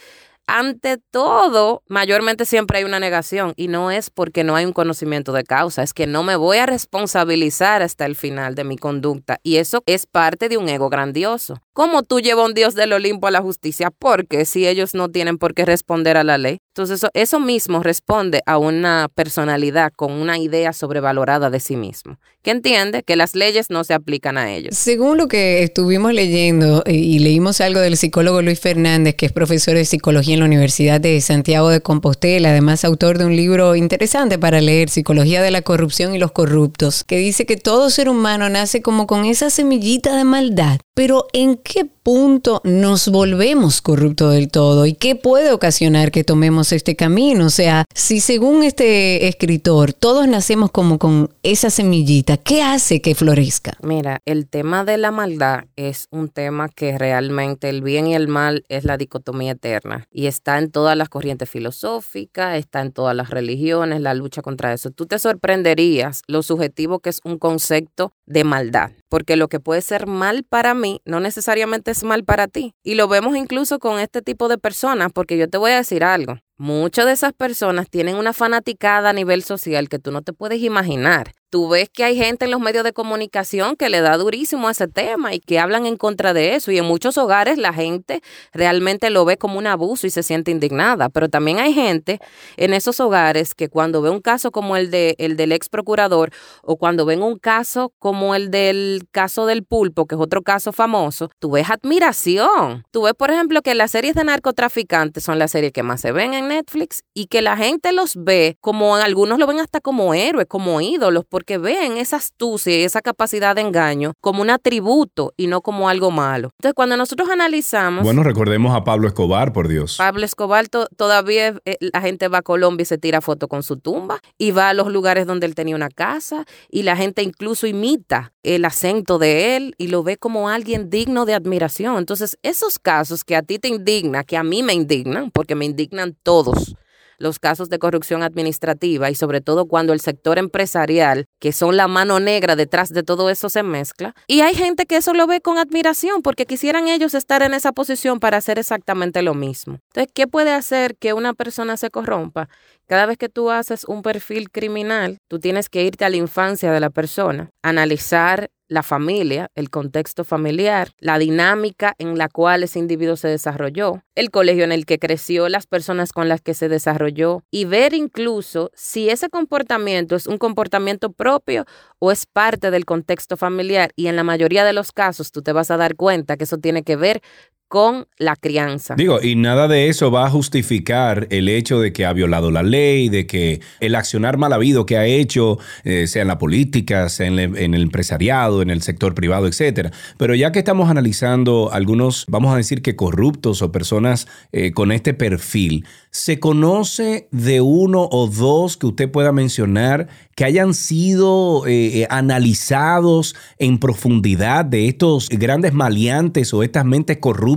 ante 0.48 0.98
todo, 1.12 1.84
mayormente 1.88 2.46
siempre 2.46 2.80
hay 2.80 2.86
una 2.86 3.00
negación 3.00 3.54
y 3.58 3.68
no 3.68 3.92
es 3.92 4.10
porque 4.10 4.46
no 4.46 4.56
hay 4.56 4.66
un 4.66 4.74
conocimiento 4.74 5.34
de 5.34 5.44
causa, 5.44 5.84
es 5.84 5.94
que 5.94 6.08
no 6.08 6.24
me 6.24 6.38
voy 6.38 6.58
a 6.58 6.66
responsabilizar 6.66 7.82
hasta 7.82 8.06
el 8.06 8.16
final 8.16 8.56
de 8.56 8.64
mi 8.64 8.78
conducta 8.78 9.40
y 9.44 9.58
eso 9.58 9.84
es 9.86 10.06
parte 10.06 10.48
de 10.48 10.58
un 10.58 10.70
ego 10.70 10.90
grandioso. 10.90 11.62
¿Cómo 11.74 12.04
tú 12.04 12.22
llevas 12.22 12.48
un 12.48 12.54
Dios 12.54 12.76
del 12.76 12.94
Olimpo 12.94 13.28
a 13.28 13.32
la 13.32 13.42
justicia? 13.42 13.92
Porque 13.92 14.46
si 14.46 14.68
ellos 14.68 14.96
no 14.96 15.10
tienen 15.10 15.38
por 15.38 15.54
qué 15.54 15.66
responder 15.66 16.18
a 16.18 16.24
la 16.24 16.38
ley. 16.38 16.60
Entonces 16.78 17.10
eso, 17.16 17.40
mismo 17.40 17.82
responde 17.82 18.44
a 18.46 18.60
una 18.60 19.10
personalidad 19.16 19.92
con 19.96 20.12
una 20.12 20.38
idea 20.38 20.74
sobrevalorada 20.74 21.50
de 21.50 21.60
sí 21.60 21.76
mismo, 21.76 22.20
que 22.44 22.52
entiende 22.52 23.02
que 23.02 23.16
las 23.16 23.34
leyes 23.34 23.72
no 23.72 23.84
se 23.84 23.96
aplican 23.96 24.38
a 24.38 24.54
ellos. 24.54 24.78
Según 24.78 25.18
lo 25.18 25.28
que 25.28 25.64
estuvimos 25.64 26.14
leyendo 26.14 26.84
y 26.86 27.18
leímos 27.18 27.62
algo 27.62 27.80
del 27.80 27.98
psicólogo 27.98 28.44
Luis 28.44 28.60
Fernández, 28.60 29.16
que 29.16 29.26
es 29.26 29.32
profesor 29.32 29.74
de 29.74 29.86
psicología 29.86 30.36
en 30.36 30.42
la 30.42 30.46
Universidad 30.46 31.02
de 31.02 31.20
Santiago 31.20 31.70
de 31.70 31.82
Compostela, 31.82 32.52
además 32.52 32.86
autor 32.86 33.18
de 33.18 33.26
un 33.26 33.36
libro 33.36 33.76
interesante 33.76 34.38
para 34.38 34.62
leer, 34.62 34.90
Psicología 34.90 35.42
de 35.42 35.50
la 35.50 35.64
Corrupción 35.64 36.14
y 36.14 36.20
los 36.20 36.32
Corruptos, 36.32 37.04
que 37.04 37.18
dice 37.18 37.48
que 37.48 37.58
todo 37.58 37.90
ser 37.90 38.08
humano 38.08 38.50
nace 38.50 38.84
como 38.84 39.08
con 39.08 39.26
esa 39.26 39.50
semillita 39.50 40.16
de 40.16 40.26
maldad. 40.26 40.78
Pero 40.98 41.28
¿en 41.32 41.58
qué 41.58 41.86
punto 42.08 42.62
nos 42.64 43.10
volvemos 43.10 43.82
corruptos 43.82 44.34
del 44.34 44.50
todo 44.50 44.86
y 44.86 44.94
qué 44.94 45.18
puede 45.18 45.52
ocasionar 45.52 46.10
que 46.10 46.24
tomemos 46.24 46.72
este 46.72 46.96
camino. 46.96 47.48
O 47.48 47.50
sea, 47.50 47.84
si 47.94 48.22
según 48.22 48.64
este 48.64 49.28
escritor 49.28 49.92
todos 49.92 50.26
nacemos 50.26 50.72
como 50.72 51.00
con 51.00 51.30
esa 51.44 51.70
semillita, 51.70 52.38
¿qué 52.38 52.62
hace 52.62 53.02
que 53.02 53.14
florezca? 53.14 53.74
Mira, 53.84 54.22
el 54.24 54.48
tema 54.48 54.86
de 54.86 54.98
la 54.98 55.12
maldad 55.12 55.66
es 55.76 56.08
un 56.10 56.30
tema 56.30 56.70
que 56.70 56.98
realmente 56.98 57.68
el 57.68 57.82
bien 57.82 58.08
y 58.08 58.16
el 58.16 58.30
mal 58.30 58.64
es 58.70 58.86
la 58.86 58.96
dicotomía 58.96 59.52
eterna 59.52 60.08
y 60.10 60.28
está 60.28 60.60
en 60.60 60.72
todas 60.72 60.96
las 60.96 61.10
corrientes 61.10 61.50
filosóficas, 61.50 62.58
está 62.58 62.80
en 62.80 62.94
todas 62.94 63.18
las 63.18 63.32
religiones, 63.32 64.00
la 64.00 64.14
lucha 64.14 64.42
contra 64.42 64.72
eso. 64.72 64.92
Tú 64.92 65.08
te 65.08 65.20
sorprenderías 65.20 66.22
lo 66.28 66.42
subjetivo 66.42 67.00
que 67.00 67.10
es 67.10 67.20
un 67.26 67.38
concepto 67.38 68.14
de 68.28 68.44
maldad, 68.44 68.92
porque 69.10 69.36
lo 69.36 69.48
que 69.48 69.60
puede 69.60 69.82
ser 69.82 70.06
mal 70.06 70.44
para 70.44 70.74
mí 70.74 71.02
no 71.06 71.20
necesariamente 71.20 71.92
es 71.92 72.04
mal 72.04 72.24
para 72.24 72.48
ti. 72.48 72.76
Y 72.84 72.96
lo 72.96 73.08
vemos 73.08 73.36
incluso 73.36 73.80
con 73.80 74.00
este 74.00 74.22
tipo 74.22 74.50
de 74.50 74.58
personas, 74.60 75.12
porque 75.12 75.38
yo 75.38 75.50
te 75.50 75.58
voy 75.58 75.72
a 75.72 75.78
decir 75.78 76.04
algo. 76.04 76.38
Muchas 76.58 77.06
de 77.06 77.14
esas 77.14 77.34
personas 77.34 77.90
tienen 77.90 78.16
una 78.16 78.34
fanaticada 78.34 79.10
a 79.10 79.14
nivel 79.14 79.44
social 79.44 79.90
que 79.90 80.00
tú 80.00 80.12
no 80.12 80.22
te 80.22 80.34
puedes 80.34 80.62
imaginar 80.62 81.34
tú 81.50 81.70
ves 81.70 81.90
que 81.90 82.04
hay 82.04 82.16
gente 82.18 82.46
en 82.46 82.52
los 82.52 82.60
medios 82.60 82.84
de 82.84 82.94
comunicación 82.94 83.76
que 83.76 83.90
le 83.90 84.02
da 84.02 84.18
durísimo 84.18 84.68
a 84.68 84.72
ese 84.72 84.88
tema 84.88 85.34
y 85.34 85.40
que 85.40 85.60
hablan 85.60 85.86
en 85.86 85.98
contra 85.98 86.34
de 86.34 86.56
eso. 86.56 86.72
Y 86.72 86.78
en 86.78 86.86
muchos 86.86 87.18
hogares 87.18 87.58
la 87.58 87.74
gente 87.74 88.22
realmente 88.52 89.10
lo 89.10 89.26
ve 89.26 89.38
como 89.38 89.58
un 89.58 89.68
abuso 89.68 90.08
y 90.08 90.10
se 90.10 90.24
siente 90.24 90.52
indignada. 90.52 91.10
Pero 91.10 91.30
también 91.30 91.60
hay 91.60 91.74
gente 91.74 92.20
en 92.58 92.74
esos 92.74 93.00
hogares 93.00 93.56
que 93.56 93.70
cuando 93.70 94.02
ve 94.02 94.10
un 94.10 94.22
caso 94.22 94.52
como 94.52 94.76
el, 94.76 94.92
de, 94.92 95.16
el 95.20 95.38
del 95.38 95.52
ex 95.52 95.70
procurador 95.70 96.32
o 96.64 96.78
cuando 96.78 97.06
ven 97.06 97.22
un 97.22 97.40
caso 97.40 97.94
como 98.00 98.36
el 98.36 98.52
del 98.52 99.08
caso 99.12 99.46
del 99.46 99.64
pulpo, 99.64 100.06
que 100.06 100.16
es 100.16 100.22
otro 100.22 100.42
caso 100.42 100.74
famoso, 100.74 101.30
tú 101.40 101.52
ves 101.52 101.70
admiración. 101.70 102.84
Tú 102.92 103.04
ves, 103.04 103.14
por 103.14 103.32
ejemplo, 103.32 103.62
que 103.62 103.76
las 103.76 103.92
series 103.92 104.16
de 104.16 104.24
narcotraficantes 104.26 105.24
son 105.24 105.40
las 105.40 105.52
series 105.52 105.72
que 105.72 105.84
más 105.84 106.02
se 106.02 106.12
ven 106.12 106.34
en 106.34 106.47
Netflix 106.48 107.04
y 107.14 107.28
que 107.28 107.42
la 107.42 107.58
gente 107.58 107.92
los 107.92 108.16
ve 108.16 108.58
como 108.62 108.96
algunos 108.96 109.40
lo 109.40 109.48
ven 109.48 109.60
hasta 109.60 109.82
como 109.82 110.14
héroes, 110.14 110.48
como 110.48 110.82
ídolos 110.82 111.26
porque 111.28 111.58
ven 111.58 111.98
esa 111.98 112.18
astucia 112.18 112.78
y 112.78 112.84
esa 112.84 113.02
capacidad 113.02 113.56
de 113.56 113.62
engaño 113.62 114.14
como 114.22 114.42
un 114.42 114.50
atributo 114.50 115.34
y 115.38 115.48
no 115.48 115.62
como 115.62 115.90
algo 115.90 116.12
malo. 116.12 116.50
Entonces, 116.58 116.74
cuando 116.74 116.98
nosotros 116.98 117.30
analizamos... 117.30 118.04
Bueno, 118.04 118.24
recordemos 118.24 118.76
a 118.76 118.84
Pablo 118.84 119.08
Escobar, 119.08 119.54
por 119.54 119.68
Dios. 119.68 119.98
Pablo 119.98 120.26
Escobar 120.26 120.68
todavía 120.70 121.56
eh, 121.66 121.78
la 121.80 122.02
gente 122.02 122.28
va 122.28 122.40
a 122.40 122.42
Colombia 122.42 122.84
y 122.84 122.86
se 122.86 122.98
tira 122.98 123.22
foto 123.22 123.48
con 123.48 123.64
su 123.64 123.78
tumba 123.78 124.20
y 124.38 124.52
va 124.52 124.70
a 124.70 124.74
los 124.74 124.88
lugares 124.88 125.26
donde 125.26 125.46
él 125.46 125.56
tenía 125.56 125.76
una 125.76 125.90
casa 125.90 126.46
y 126.70 126.84
la 126.84 126.96
gente 126.96 127.24
incluso 127.24 127.68
imita 127.68 128.34
el 128.56 128.66
acento 128.66 129.20
de 129.20 129.56
él 129.56 129.76
y 129.78 129.88
lo 129.88 130.04
ve 130.04 130.18
como 130.18 130.50
alguien 130.50 130.90
digno 130.90 131.26
de 131.26 131.34
admiración. 131.34 131.98
Entonces, 131.98 132.38
esos 132.44 132.80
casos 132.80 133.24
que 133.24 133.36
a 133.36 133.44
ti 133.44 133.60
te 133.60 133.68
indigna, 133.68 134.24
que 134.24 134.38
a 134.38 134.44
mí 134.44 134.64
me 134.64 134.74
indignan, 134.74 135.32
porque 135.32 135.56
me 135.56 135.66
indignan 135.66 136.16
todos 136.24 136.76
los 137.18 137.40
casos 137.40 137.70
de 137.70 137.80
corrupción 137.80 138.24
administrativa 138.24 139.10
y 139.10 139.16
sobre 139.16 139.42
todo 139.42 139.66
cuando 139.66 139.94
el 139.94 140.00
sector 140.00 140.38
empresarial, 140.38 141.26
que 141.40 141.52
son 141.52 141.78
la 141.78 141.88
mano 141.88 142.20
negra 142.20 142.56
detrás 142.56 142.94
de 142.94 143.04
todo 143.04 143.30
eso, 143.30 143.50
se 143.50 143.64
mezcla. 143.64 144.16
Y 144.28 144.42
hay 144.42 144.56
gente 144.56 144.86
que 144.86 144.98
eso 144.98 145.14
lo 145.14 145.28
ve 145.28 145.42
con 145.42 145.58
admiración 145.58 146.22
porque 146.22 146.46
quisieran 146.46 146.88
ellos 146.88 147.14
estar 147.14 147.42
en 147.42 147.54
esa 147.54 147.72
posición 147.72 148.20
para 148.20 148.38
hacer 148.38 148.60
exactamente 148.60 149.22
lo 149.22 149.34
mismo. 149.34 149.80
Entonces, 149.90 150.12
¿qué 150.14 150.28
puede 150.28 150.52
hacer 150.52 150.96
que 150.96 151.14
una 151.14 151.34
persona 151.34 151.78
se 151.78 151.90
corrompa? 151.90 152.50
Cada 152.88 153.06
vez 153.06 153.18
que 153.18 153.30
tú 153.30 153.52
haces 153.52 153.84
un 153.84 154.02
perfil 154.02 154.50
criminal, 154.50 155.18
tú 155.28 155.40
tienes 155.40 155.70
que 155.70 155.84
irte 155.84 156.06
a 156.06 156.10
la 156.10 156.16
infancia 156.16 156.72
de 156.72 156.80
la 156.80 156.90
persona, 156.90 157.50
analizar 157.62 158.50
la 158.68 158.84
familia, 158.84 159.50
el 159.56 159.70
contexto 159.70 160.24
familiar, 160.24 160.90
la 161.00 161.20
dinámica 161.20 161.96
en 161.98 162.18
la 162.18 162.30
cual 162.30 162.64
ese 162.64 162.80
individuo 162.80 163.16
se 163.16 163.28
desarrolló, 163.28 164.04
el 164.16 164.32
colegio 164.32 164.64
en 164.64 164.72
el 164.72 164.86
que 164.86 165.00
creció, 165.00 165.50
las 165.50 165.68
personas 165.68 166.12
con 166.12 166.28
las 166.28 166.42
que 166.42 166.54
se 166.54 166.70
desarrolló 166.70 167.44
y 167.52 167.66
ver 167.66 167.94
incluso 167.94 168.72
si 168.74 169.10
ese 169.10 169.30
comportamiento 169.30 170.16
es 170.16 170.28
un 170.28 170.38
comportamiento 170.38 171.12
propio 171.12 171.66
o 172.00 172.12
es 172.12 172.26
parte 172.26 172.72
del 172.72 172.86
contexto 172.86 173.38
familiar. 173.38 173.92
Y 173.96 174.08
en 174.08 174.16
la 174.16 174.24
mayoría 174.24 174.66
de 174.66 174.74
los 174.74 174.92
casos 174.92 175.32
tú 175.32 175.42
te 175.42 175.54
vas 175.54 175.72
a 175.72 175.78
dar 175.78 175.96
cuenta 175.96 176.38
que 176.38 176.44
eso 176.46 176.58
tiene 176.58 176.84
que 176.84 176.96
ver 176.96 177.22
con 177.68 178.08
la 178.18 178.36
crianza. 178.38 178.96
Digo, 178.96 179.22
y 179.22 179.36
nada 179.36 179.68
de 179.68 179.90
eso 179.90 180.10
va 180.10 180.26
a 180.26 180.30
justificar 180.30 181.28
el 181.32 181.50
hecho 181.50 181.82
de 181.82 181.92
que 181.92 182.06
ha 182.06 182.14
violado 182.14 182.50
la 182.50 182.64
ley, 182.64 183.10
de 183.10 183.28
que 183.28 183.60
el 183.82 183.96
accionar 183.96 184.38
mal 184.38 184.54
habido 184.54 184.86
que 184.86 184.98
ha 184.98 185.06
hecho, 185.06 185.60
eh, 185.84 186.08
sea 186.08 186.22
en 186.22 186.30
la 186.30 186.38
política, 186.38 187.10
sea 187.10 187.28
en, 187.28 187.40
el 187.40 187.82
empresariado, 187.82 188.62
en 188.62 188.70
el 188.70 188.82
sector 188.82 189.14
privado, 189.14 189.48
etcétera. 189.48 189.92
Pero 190.18 190.34
ya 190.34 190.52
que 190.54 190.60
estamos 190.60 190.90
analizando 190.90 191.70
algunos, 191.74 192.26
vamos 192.30 192.54
a 192.54 192.58
decir 192.58 192.82
que 192.82 192.96
corruptos 192.96 193.62
o 193.62 193.72
personas 193.72 194.28
eh, 194.54 194.72
con 194.72 194.94
este 194.94 195.14
perfil, 195.14 195.86
¿se 196.10 196.40
conoce 196.40 197.28
de 197.32 197.60
uno 197.60 198.08
o 198.10 198.28
dos 198.28 198.78
que 198.78 198.88
usted 198.88 199.12
pueda 199.12 199.34
mencionar 199.34 200.08
que 200.36 200.46
hayan 200.46 200.74
sido 200.74 201.64
eh, 201.68 202.08
analizados 202.10 203.36
en 203.58 203.80
profundidad 203.80 204.64
de 204.64 204.88
estos 204.88 205.28
grandes 205.30 205.74
maleantes 205.74 206.54
o 206.54 206.64
estas 206.64 206.86
mentes 206.86 207.18
corruptas? 207.18 207.57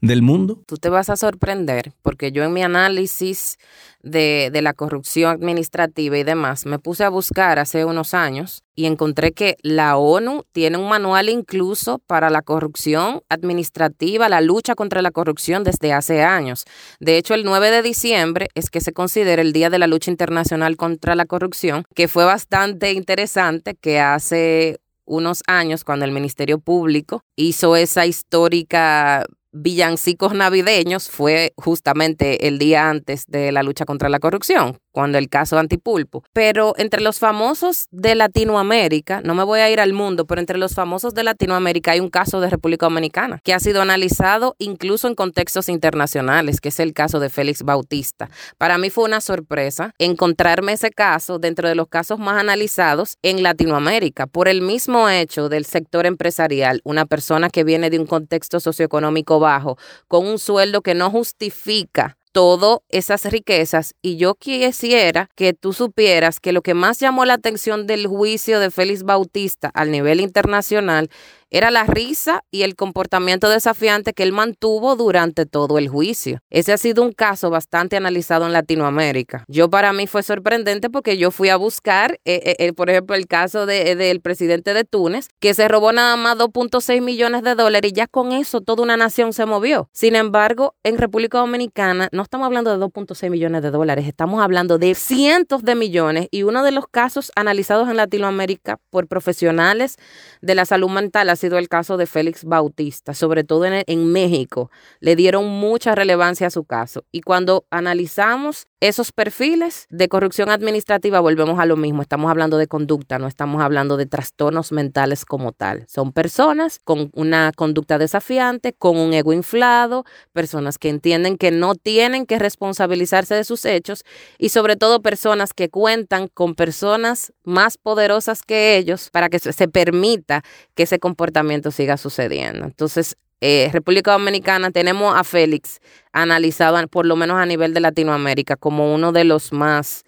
Del 0.00 0.22
mundo? 0.22 0.62
Tú 0.66 0.76
te 0.76 0.88
vas 0.88 1.10
a 1.10 1.16
sorprender 1.16 1.92
porque 2.02 2.32
yo 2.32 2.44
en 2.44 2.52
mi 2.52 2.62
análisis 2.62 3.58
de, 4.02 4.50
de, 4.52 4.60
la 4.60 4.74
corrupción 4.74 5.30
administrativa 5.30 6.18
y 6.18 6.24
demás, 6.24 6.66
me 6.66 6.78
puse 6.78 7.04
a 7.04 7.08
buscar 7.08 7.58
hace 7.58 7.86
unos 7.86 8.12
años 8.12 8.62
y 8.74 8.84
encontré 8.84 9.32
que 9.32 9.56
la 9.62 9.96
ONU 9.96 10.42
tiene 10.52 10.76
un 10.76 10.88
manual 10.88 11.30
incluso 11.30 12.00
para 12.06 12.28
la 12.28 12.42
corrupción 12.42 13.22
administrativa, 13.28 14.28
la 14.28 14.42
lucha 14.42 14.74
contra 14.74 15.00
la 15.00 15.10
corrupción 15.10 15.64
desde 15.64 15.92
hace 15.92 16.22
años. 16.22 16.64
De 17.00 17.16
hecho, 17.16 17.34
el 17.34 17.44
9 17.44 17.70
de 17.70 17.82
diciembre 17.82 18.48
es 18.54 18.68
que 18.68 18.80
se 18.80 18.92
considera 18.92 19.40
el 19.40 19.52
Día 19.52 19.70
de 19.70 19.78
la 19.78 19.86
Lucha 19.86 20.10
Internacional 20.10 20.76
contra 20.76 21.14
la 21.14 21.24
Corrupción, 21.24 21.84
que 21.94 22.08
fue 22.08 22.24
bastante 22.24 22.92
interesante 22.92 23.74
que 23.74 24.00
hace 24.00 24.80
unos 25.06 25.42
años 25.46 25.84
cuando 25.84 26.04
el 26.04 26.12
Ministerio 26.12 26.58
Público 26.58 27.22
hizo 27.36 27.76
esa 27.76 28.06
histórica 28.06 29.26
villancicos 29.52 30.34
navideños 30.34 31.08
fue 31.08 31.52
justamente 31.56 32.48
el 32.48 32.58
día 32.58 32.90
antes 32.90 33.26
de 33.28 33.52
la 33.52 33.62
lucha 33.62 33.84
contra 33.84 34.08
la 34.08 34.18
corrupción, 34.18 34.78
cuando 34.94 35.18
el 35.18 35.28
caso 35.28 35.58
Antipulpo. 35.58 36.22
Pero 36.32 36.74
entre 36.78 37.00
los 37.00 37.18
famosos 37.18 37.88
de 37.90 38.14
Latinoamérica, 38.14 39.20
no 39.22 39.34
me 39.34 39.42
voy 39.42 39.58
a 39.58 39.68
ir 39.68 39.80
al 39.80 39.92
mundo, 39.92 40.24
pero 40.24 40.40
entre 40.40 40.56
los 40.56 40.74
famosos 40.74 41.14
de 41.14 41.24
Latinoamérica 41.24 41.90
hay 41.90 42.00
un 42.00 42.10
caso 42.10 42.40
de 42.40 42.48
República 42.48 42.86
Dominicana 42.86 43.40
que 43.42 43.52
ha 43.52 43.58
sido 43.58 43.82
analizado 43.82 44.54
incluso 44.58 45.08
en 45.08 45.16
contextos 45.16 45.68
internacionales, 45.68 46.60
que 46.60 46.68
es 46.68 46.78
el 46.78 46.92
caso 46.92 47.18
de 47.18 47.28
Félix 47.28 47.64
Bautista. 47.64 48.30
Para 48.56 48.78
mí 48.78 48.88
fue 48.88 49.04
una 49.04 49.20
sorpresa 49.20 49.92
encontrarme 49.98 50.74
ese 50.74 50.92
caso 50.92 51.40
dentro 51.40 51.68
de 51.68 51.74
los 51.74 51.88
casos 51.88 52.20
más 52.20 52.38
analizados 52.38 53.18
en 53.22 53.42
Latinoamérica 53.42 54.28
por 54.28 54.46
el 54.46 54.62
mismo 54.62 55.08
hecho 55.08 55.48
del 55.48 55.64
sector 55.64 56.06
empresarial, 56.06 56.80
una 56.84 57.04
persona 57.04 57.50
que 57.50 57.64
viene 57.64 57.90
de 57.90 57.98
un 57.98 58.06
contexto 58.06 58.60
socioeconómico 58.60 59.40
bajo, 59.40 59.76
con 60.06 60.24
un 60.24 60.38
sueldo 60.38 60.82
que 60.82 60.94
no 60.94 61.10
justifica 61.10 62.16
todas 62.34 62.80
esas 62.88 63.24
riquezas 63.26 63.94
y 64.02 64.16
yo 64.16 64.34
quisiera 64.34 65.30
que 65.36 65.54
tú 65.54 65.72
supieras 65.72 66.40
que 66.40 66.52
lo 66.52 66.62
que 66.62 66.74
más 66.74 66.98
llamó 66.98 67.24
la 67.24 67.34
atención 67.34 67.86
del 67.86 68.08
juicio 68.08 68.58
de 68.58 68.72
Félix 68.72 69.04
Bautista 69.04 69.70
al 69.72 69.92
nivel 69.92 70.20
internacional 70.20 71.10
era 71.54 71.70
la 71.70 71.84
risa 71.84 72.42
y 72.50 72.62
el 72.62 72.74
comportamiento 72.74 73.48
desafiante 73.48 74.12
que 74.12 74.24
él 74.24 74.32
mantuvo 74.32 74.96
durante 74.96 75.46
todo 75.46 75.78
el 75.78 75.88
juicio. 75.88 76.40
Ese 76.50 76.72
ha 76.72 76.76
sido 76.76 77.04
un 77.04 77.12
caso 77.12 77.48
bastante 77.48 77.96
analizado 77.96 78.44
en 78.44 78.52
Latinoamérica. 78.52 79.44
Yo 79.46 79.70
para 79.70 79.92
mí 79.92 80.08
fue 80.08 80.24
sorprendente 80.24 80.90
porque 80.90 81.16
yo 81.16 81.30
fui 81.30 81.50
a 81.50 81.56
buscar, 81.56 82.18
eh, 82.24 82.56
eh, 82.58 82.72
por 82.72 82.90
ejemplo, 82.90 83.14
el 83.14 83.28
caso 83.28 83.66
del 83.66 84.20
presidente 84.20 84.74
de 84.74 84.82
Túnez, 84.82 85.28
que 85.38 85.54
se 85.54 85.68
robó 85.68 85.92
nada 85.92 86.16
más 86.16 86.36
2.6 86.38 87.00
millones 87.00 87.44
de 87.44 87.54
dólares 87.54 87.92
y 87.92 87.94
ya 87.94 88.08
con 88.08 88.32
eso 88.32 88.60
toda 88.60 88.82
una 88.82 88.96
nación 88.96 89.32
se 89.32 89.46
movió. 89.46 89.88
Sin 89.92 90.16
embargo, 90.16 90.74
en 90.82 90.98
República 90.98 91.38
Dominicana 91.38 92.08
no 92.10 92.24
estamos 92.24 92.46
hablando 92.46 92.76
de 92.76 92.84
2.6 92.84 93.30
millones 93.30 93.62
de 93.62 93.70
dólares, 93.70 94.08
estamos 94.08 94.42
hablando 94.42 94.78
de 94.78 94.96
cientos 94.96 95.62
de 95.62 95.76
millones 95.76 96.26
y 96.32 96.42
uno 96.42 96.64
de 96.64 96.72
los 96.72 96.88
casos 96.88 97.30
analizados 97.36 97.88
en 97.88 97.96
Latinoamérica 97.96 98.80
por 98.90 99.06
profesionales 99.06 99.98
de 100.42 100.56
la 100.56 100.64
salud 100.64 100.90
mental 100.90 101.30
el 101.52 101.68
caso 101.68 101.96
de 101.96 102.06
Félix 102.06 102.44
Bautista, 102.44 103.14
sobre 103.14 103.44
todo 103.44 103.64
en, 103.66 104.12
México. 104.12 104.70
Le 105.00 105.16
dieron 105.16 105.46
mucha 105.48 105.94
relevancia 105.94 106.46
a 106.46 106.50
su 106.50 106.64
caso. 106.64 107.04
Y 107.12 107.20
cuando 107.20 107.66
analizamos 107.70 108.66
esos 108.80 109.12
perfiles 109.12 109.86
de 109.88 110.08
corrupción 110.08 110.50
administrativa, 110.50 111.20
volvemos 111.20 111.58
a 111.58 111.66
lo 111.66 111.76
mismo. 111.76 112.02
Estamos 112.02 112.30
hablando 112.30 112.58
de 112.58 112.66
conducta, 112.66 113.18
no 113.18 113.26
estamos 113.26 113.62
hablando 113.62 113.96
de 113.96 114.06
trastornos 114.06 114.72
mentales 114.72 115.24
como 115.24 115.52
tal. 115.52 115.86
Son 115.88 116.12
personas 116.12 116.80
con 116.84 117.10
una 117.14 117.52
conducta 117.56 117.98
desafiante, 117.98 118.72
con 118.72 118.96
un 118.98 119.14
ego 119.14 119.32
inflado, 119.32 120.04
personas 120.32 120.78
que 120.78 120.90
entienden 120.90 121.38
que 121.38 121.50
no 121.50 121.74
tienen 121.74 122.26
que 122.26 122.38
responsabilizarse 122.38 123.34
de 123.34 123.44
sus 123.44 123.64
hechos 123.64 124.04
y 124.38 124.50
sobre 124.50 124.76
todo 124.76 125.02
personas 125.02 125.54
que 125.54 125.70
cuentan 125.70 126.28
con 126.28 126.54
personas 126.54 127.32
más 127.42 127.78
poderosas 127.78 128.42
que 128.42 128.76
ellos 128.76 129.10
para 129.10 129.28
que 129.28 129.38
se 129.38 129.68
permita 129.68 130.42
que 130.74 130.84
ese 130.84 130.98
comportamiento 130.98 131.33
siga 131.70 131.96
sucediendo. 131.96 132.64
Entonces, 132.64 133.16
eh, 133.40 133.68
República 133.72 134.12
Dominicana 134.12 134.70
tenemos 134.70 135.14
a 135.14 135.22
Félix 135.22 135.80
analizado 136.12 136.86
por 136.88 137.04
lo 137.04 137.16
menos 137.16 137.38
a 137.38 137.46
nivel 137.46 137.74
de 137.74 137.80
Latinoamérica 137.80 138.56
como 138.56 138.94
uno 138.94 139.12
de 139.12 139.24
los 139.24 139.52
más 139.52 140.04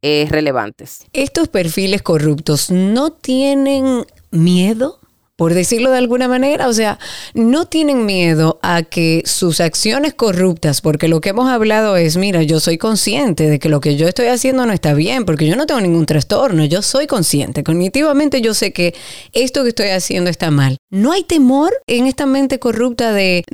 eh, 0.00 0.28
relevantes. 0.30 1.04
¿Estos 1.12 1.48
perfiles 1.48 2.02
corruptos 2.02 2.70
no 2.70 3.10
tienen 3.10 4.06
miedo? 4.30 4.97
Por 5.38 5.54
decirlo 5.54 5.92
de 5.92 5.98
alguna 5.98 6.26
manera. 6.26 6.66
O 6.66 6.72
sea, 6.72 6.98
no 7.32 7.66
tienen 7.66 8.04
miedo 8.04 8.58
a 8.60 8.82
que 8.82 9.22
sus 9.24 9.60
acciones 9.60 10.12
corruptas, 10.12 10.80
porque 10.80 11.06
lo 11.06 11.20
que 11.20 11.28
hemos 11.28 11.48
hablado 11.48 11.96
es, 11.96 12.16
mira, 12.16 12.42
yo 12.42 12.58
soy 12.58 12.76
consciente 12.76 13.48
de 13.48 13.60
que 13.60 13.68
lo 13.68 13.80
que 13.80 13.96
yo 13.96 14.08
estoy 14.08 14.26
haciendo 14.26 14.66
no 14.66 14.72
está 14.72 14.94
bien, 14.94 15.24
porque 15.24 15.46
yo 15.46 15.54
no 15.54 15.64
tengo 15.66 15.80
ningún 15.80 16.06
trastorno, 16.06 16.64
yo 16.64 16.82
soy 16.82 17.06
consciente. 17.06 17.62
Cognitivamente 17.62 18.40
yo 18.40 18.52
sé 18.52 18.72
que 18.72 18.96
esto 19.32 19.62
que 19.62 19.68
estoy 19.68 19.90
haciendo 19.90 20.28
está 20.28 20.50
mal. 20.50 20.76
¿No 20.90 21.12
hay 21.12 21.22
temor 21.22 21.72
en 21.86 22.08
esta 22.08 22.26
mente 22.26 22.58
corrupta 22.58 23.12
de, 23.12 23.44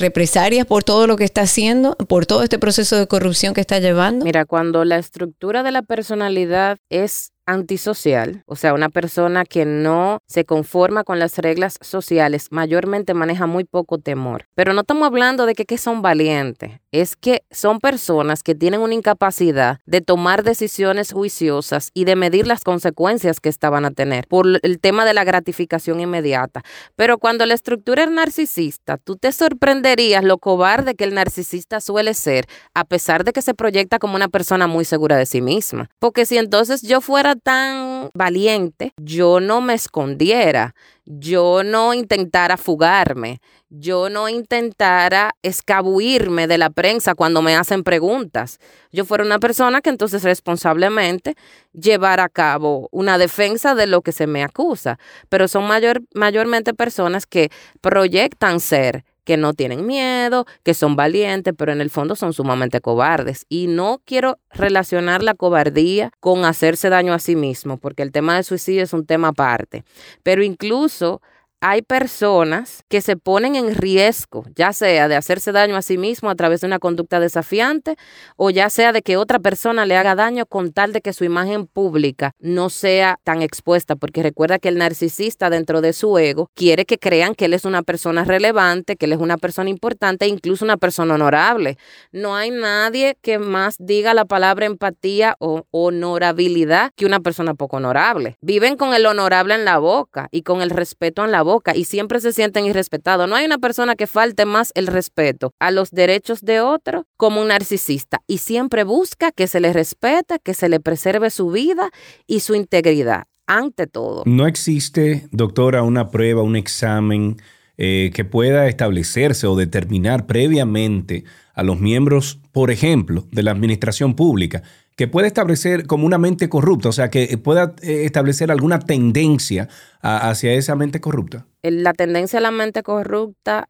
represalias 0.00 0.64
por 0.64 0.82
todo 0.82 1.06
lo 1.06 1.16
que 1.16 1.24
está 1.24 1.42
haciendo, 1.42 1.94
por 2.08 2.24
todo 2.24 2.42
este 2.42 2.58
proceso 2.58 2.96
de 2.96 3.06
corrupción 3.06 3.52
que 3.52 3.60
está 3.60 3.80
llevando? 3.80 4.24
Mira, 4.24 4.46
cuando 4.46 4.86
la 4.86 4.96
estructura 4.96 5.62
de 5.62 5.72
la 5.72 5.82
personalidad 5.82 6.78
es 6.88 7.33
antisocial, 7.46 8.42
o 8.46 8.56
sea, 8.56 8.74
una 8.74 8.88
persona 8.88 9.44
que 9.44 9.64
no 9.64 10.18
se 10.26 10.44
conforma 10.44 11.04
con 11.04 11.18
las 11.18 11.38
reglas 11.38 11.78
sociales, 11.80 12.48
mayormente 12.50 13.14
maneja 13.14 13.46
muy 13.46 13.64
poco 13.64 13.98
temor. 13.98 14.46
Pero 14.54 14.72
no 14.72 14.82
estamos 14.82 15.06
hablando 15.06 15.46
de 15.46 15.54
que, 15.54 15.64
que 15.64 15.78
son 15.78 16.02
valientes, 16.02 16.80
es 16.94 17.16
que 17.16 17.42
son 17.50 17.80
personas 17.80 18.44
que 18.44 18.54
tienen 18.54 18.80
una 18.80 18.94
incapacidad 18.94 19.80
de 19.84 20.00
tomar 20.00 20.44
decisiones 20.44 21.12
juiciosas 21.12 21.90
y 21.92 22.04
de 22.04 22.14
medir 22.14 22.46
las 22.46 22.62
consecuencias 22.62 23.40
que 23.40 23.48
estaban 23.48 23.84
a 23.84 23.90
tener 23.90 24.28
por 24.28 24.46
el 24.62 24.78
tema 24.78 25.04
de 25.04 25.12
la 25.12 25.24
gratificación 25.24 25.98
inmediata. 25.98 26.62
Pero 26.94 27.18
cuando 27.18 27.46
la 27.46 27.54
estructura 27.54 28.04
es 28.04 28.10
narcisista, 28.10 28.96
tú 28.96 29.16
te 29.16 29.32
sorprenderías 29.32 30.22
lo 30.22 30.38
cobarde 30.38 30.94
que 30.94 31.02
el 31.02 31.14
narcisista 31.14 31.80
suele 31.80 32.14
ser, 32.14 32.46
a 32.74 32.84
pesar 32.84 33.24
de 33.24 33.32
que 33.32 33.42
se 33.42 33.54
proyecta 33.54 33.98
como 33.98 34.14
una 34.14 34.28
persona 34.28 34.68
muy 34.68 34.84
segura 34.84 35.16
de 35.16 35.26
sí 35.26 35.40
misma. 35.40 35.90
Porque 35.98 36.26
si 36.26 36.38
entonces 36.38 36.82
yo 36.82 37.00
fuera 37.00 37.34
tan 37.34 38.10
valiente, 38.14 38.92
yo 39.02 39.40
no 39.40 39.60
me 39.60 39.74
escondiera, 39.74 40.76
yo 41.06 41.62
no 41.64 41.92
intentara 41.94 42.56
fugarme, 42.56 43.40
yo 43.68 44.08
no 44.08 44.28
intentara 44.28 45.36
escabuirme 45.42 46.46
de 46.46 46.58
la 46.58 46.70
prensa 46.70 47.14
cuando 47.14 47.42
me 47.42 47.56
hacen 47.56 47.82
preguntas. 47.82 48.58
Yo 48.92 49.04
fuera 49.04 49.24
una 49.24 49.38
persona 49.38 49.80
que 49.80 49.90
entonces 49.90 50.22
responsablemente 50.22 51.34
llevara 51.72 52.24
a 52.24 52.28
cabo 52.28 52.88
una 52.90 53.18
defensa 53.18 53.74
de 53.74 53.86
lo 53.86 54.02
que 54.02 54.12
se 54.12 54.26
me 54.26 54.42
acusa, 54.42 54.98
pero 55.28 55.48
son 55.48 55.66
mayor, 55.66 56.02
mayormente 56.14 56.72
personas 56.72 57.26
que 57.26 57.50
proyectan 57.80 58.60
ser 58.60 59.04
que 59.24 59.36
no 59.36 59.54
tienen 59.54 59.86
miedo, 59.86 60.46
que 60.62 60.74
son 60.74 60.96
valientes, 60.96 61.54
pero 61.56 61.72
en 61.72 61.80
el 61.80 61.90
fondo 61.90 62.14
son 62.16 62.32
sumamente 62.32 62.80
cobardes. 62.80 63.46
Y 63.48 63.66
no 63.66 64.00
quiero 64.04 64.38
relacionar 64.50 65.22
la 65.22 65.34
cobardía 65.34 66.10
con 66.20 66.44
hacerse 66.44 66.88
daño 66.90 67.12
a 67.12 67.18
sí 67.18 67.36
mismo, 67.36 67.78
porque 67.78 68.02
el 68.02 68.12
tema 68.12 68.34
del 68.34 68.44
suicidio 68.44 68.82
es 68.82 68.92
un 68.92 69.06
tema 69.06 69.28
aparte. 69.28 69.84
Pero 70.22 70.42
incluso 70.42 71.22
hay 71.66 71.80
personas 71.80 72.84
que 72.90 73.00
se 73.00 73.16
ponen 73.16 73.54
en 73.54 73.74
riesgo, 73.74 74.44
ya 74.54 74.74
sea 74.74 75.08
de 75.08 75.16
hacerse 75.16 75.50
daño 75.50 75.76
a 75.76 75.80
sí 75.80 75.96
mismo 75.96 76.28
a 76.28 76.34
través 76.34 76.60
de 76.60 76.66
una 76.66 76.78
conducta 76.78 77.20
desafiante 77.20 77.96
o 78.36 78.50
ya 78.50 78.68
sea 78.68 78.92
de 78.92 79.00
que 79.00 79.16
otra 79.16 79.38
persona 79.38 79.86
le 79.86 79.96
haga 79.96 80.14
daño 80.14 80.44
con 80.44 80.74
tal 80.74 80.92
de 80.92 81.00
que 81.00 81.14
su 81.14 81.24
imagen 81.24 81.66
pública 81.66 82.32
no 82.38 82.68
sea 82.68 83.18
tan 83.24 83.40
expuesta, 83.40 83.96
porque 83.96 84.22
recuerda 84.22 84.58
que 84.58 84.68
el 84.68 84.76
narcisista 84.76 85.48
dentro 85.48 85.80
de 85.80 85.94
su 85.94 86.18
ego 86.18 86.50
quiere 86.52 86.84
que 86.84 86.98
crean 86.98 87.34
que 87.34 87.46
él 87.46 87.54
es 87.54 87.64
una 87.64 87.82
persona 87.82 88.24
relevante, 88.24 88.96
que 88.96 89.06
él 89.06 89.14
es 89.14 89.18
una 89.18 89.38
persona 89.38 89.70
importante 89.70 90.26
e 90.26 90.28
incluso 90.28 90.66
una 90.66 90.76
persona 90.76 91.14
honorable. 91.14 91.78
No 92.12 92.36
hay 92.36 92.50
nadie 92.50 93.16
que 93.22 93.38
más 93.38 93.76
diga 93.78 94.12
la 94.12 94.26
palabra 94.26 94.66
empatía 94.66 95.34
o 95.38 95.64
honorabilidad 95.70 96.90
que 96.94 97.06
una 97.06 97.20
persona 97.20 97.54
poco 97.54 97.78
honorable. 97.78 98.36
Viven 98.42 98.76
con 98.76 98.92
el 98.92 99.06
honorable 99.06 99.54
en 99.54 99.64
la 99.64 99.78
boca 99.78 100.28
y 100.30 100.42
con 100.42 100.60
el 100.60 100.68
respeto 100.68 101.24
en 101.24 101.32
la 101.32 101.40
boca 101.40 101.53
y 101.74 101.84
siempre 101.84 102.20
se 102.20 102.32
sienten 102.32 102.66
irrespetados. 102.66 103.28
No 103.28 103.36
hay 103.36 103.44
una 103.44 103.58
persona 103.58 103.96
que 103.96 104.06
falte 104.06 104.44
más 104.44 104.72
el 104.74 104.86
respeto 104.86 105.52
a 105.60 105.70
los 105.70 105.90
derechos 105.90 106.40
de 106.42 106.60
otro 106.60 107.06
como 107.16 107.40
un 107.40 107.48
narcisista 107.48 108.20
y 108.26 108.38
siempre 108.38 108.84
busca 108.84 109.32
que 109.32 109.46
se 109.46 109.60
le 109.60 109.72
respete, 109.72 110.38
que 110.42 110.54
se 110.54 110.68
le 110.68 110.80
preserve 110.80 111.30
su 111.30 111.50
vida 111.50 111.90
y 112.26 112.40
su 112.40 112.54
integridad 112.54 113.24
ante 113.46 113.86
todo. 113.86 114.22
No 114.26 114.46
existe, 114.46 115.28
doctora, 115.30 115.82
una 115.82 116.10
prueba, 116.10 116.42
un 116.42 116.56
examen 116.56 117.36
eh, 117.76 118.10
que 118.14 118.24
pueda 118.24 118.68
establecerse 118.68 119.46
o 119.46 119.56
determinar 119.56 120.26
previamente 120.26 121.24
a 121.54 121.62
los 121.62 121.80
miembros, 121.80 122.40
por 122.52 122.70
ejemplo, 122.70 123.26
de 123.30 123.42
la 123.42 123.50
administración 123.50 124.14
pública, 124.14 124.62
que 124.96 125.08
pueda 125.08 125.26
establecer 125.26 125.86
como 125.86 126.06
una 126.06 126.18
mente 126.18 126.48
corrupta, 126.48 126.88
o 126.88 126.92
sea, 126.92 127.10
que 127.10 127.36
pueda 127.38 127.74
eh, 127.82 128.04
establecer 128.04 128.50
alguna 128.50 128.78
tendencia 128.78 129.68
hacia 130.00 130.52
esa 130.52 130.76
mente 130.76 131.00
corrupta. 131.00 131.46
La 131.62 131.92
tendencia 131.92 132.38
a 132.38 132.42
la 132.42 132.50
mente 132.50 132.82
corrupta 132.82 133.68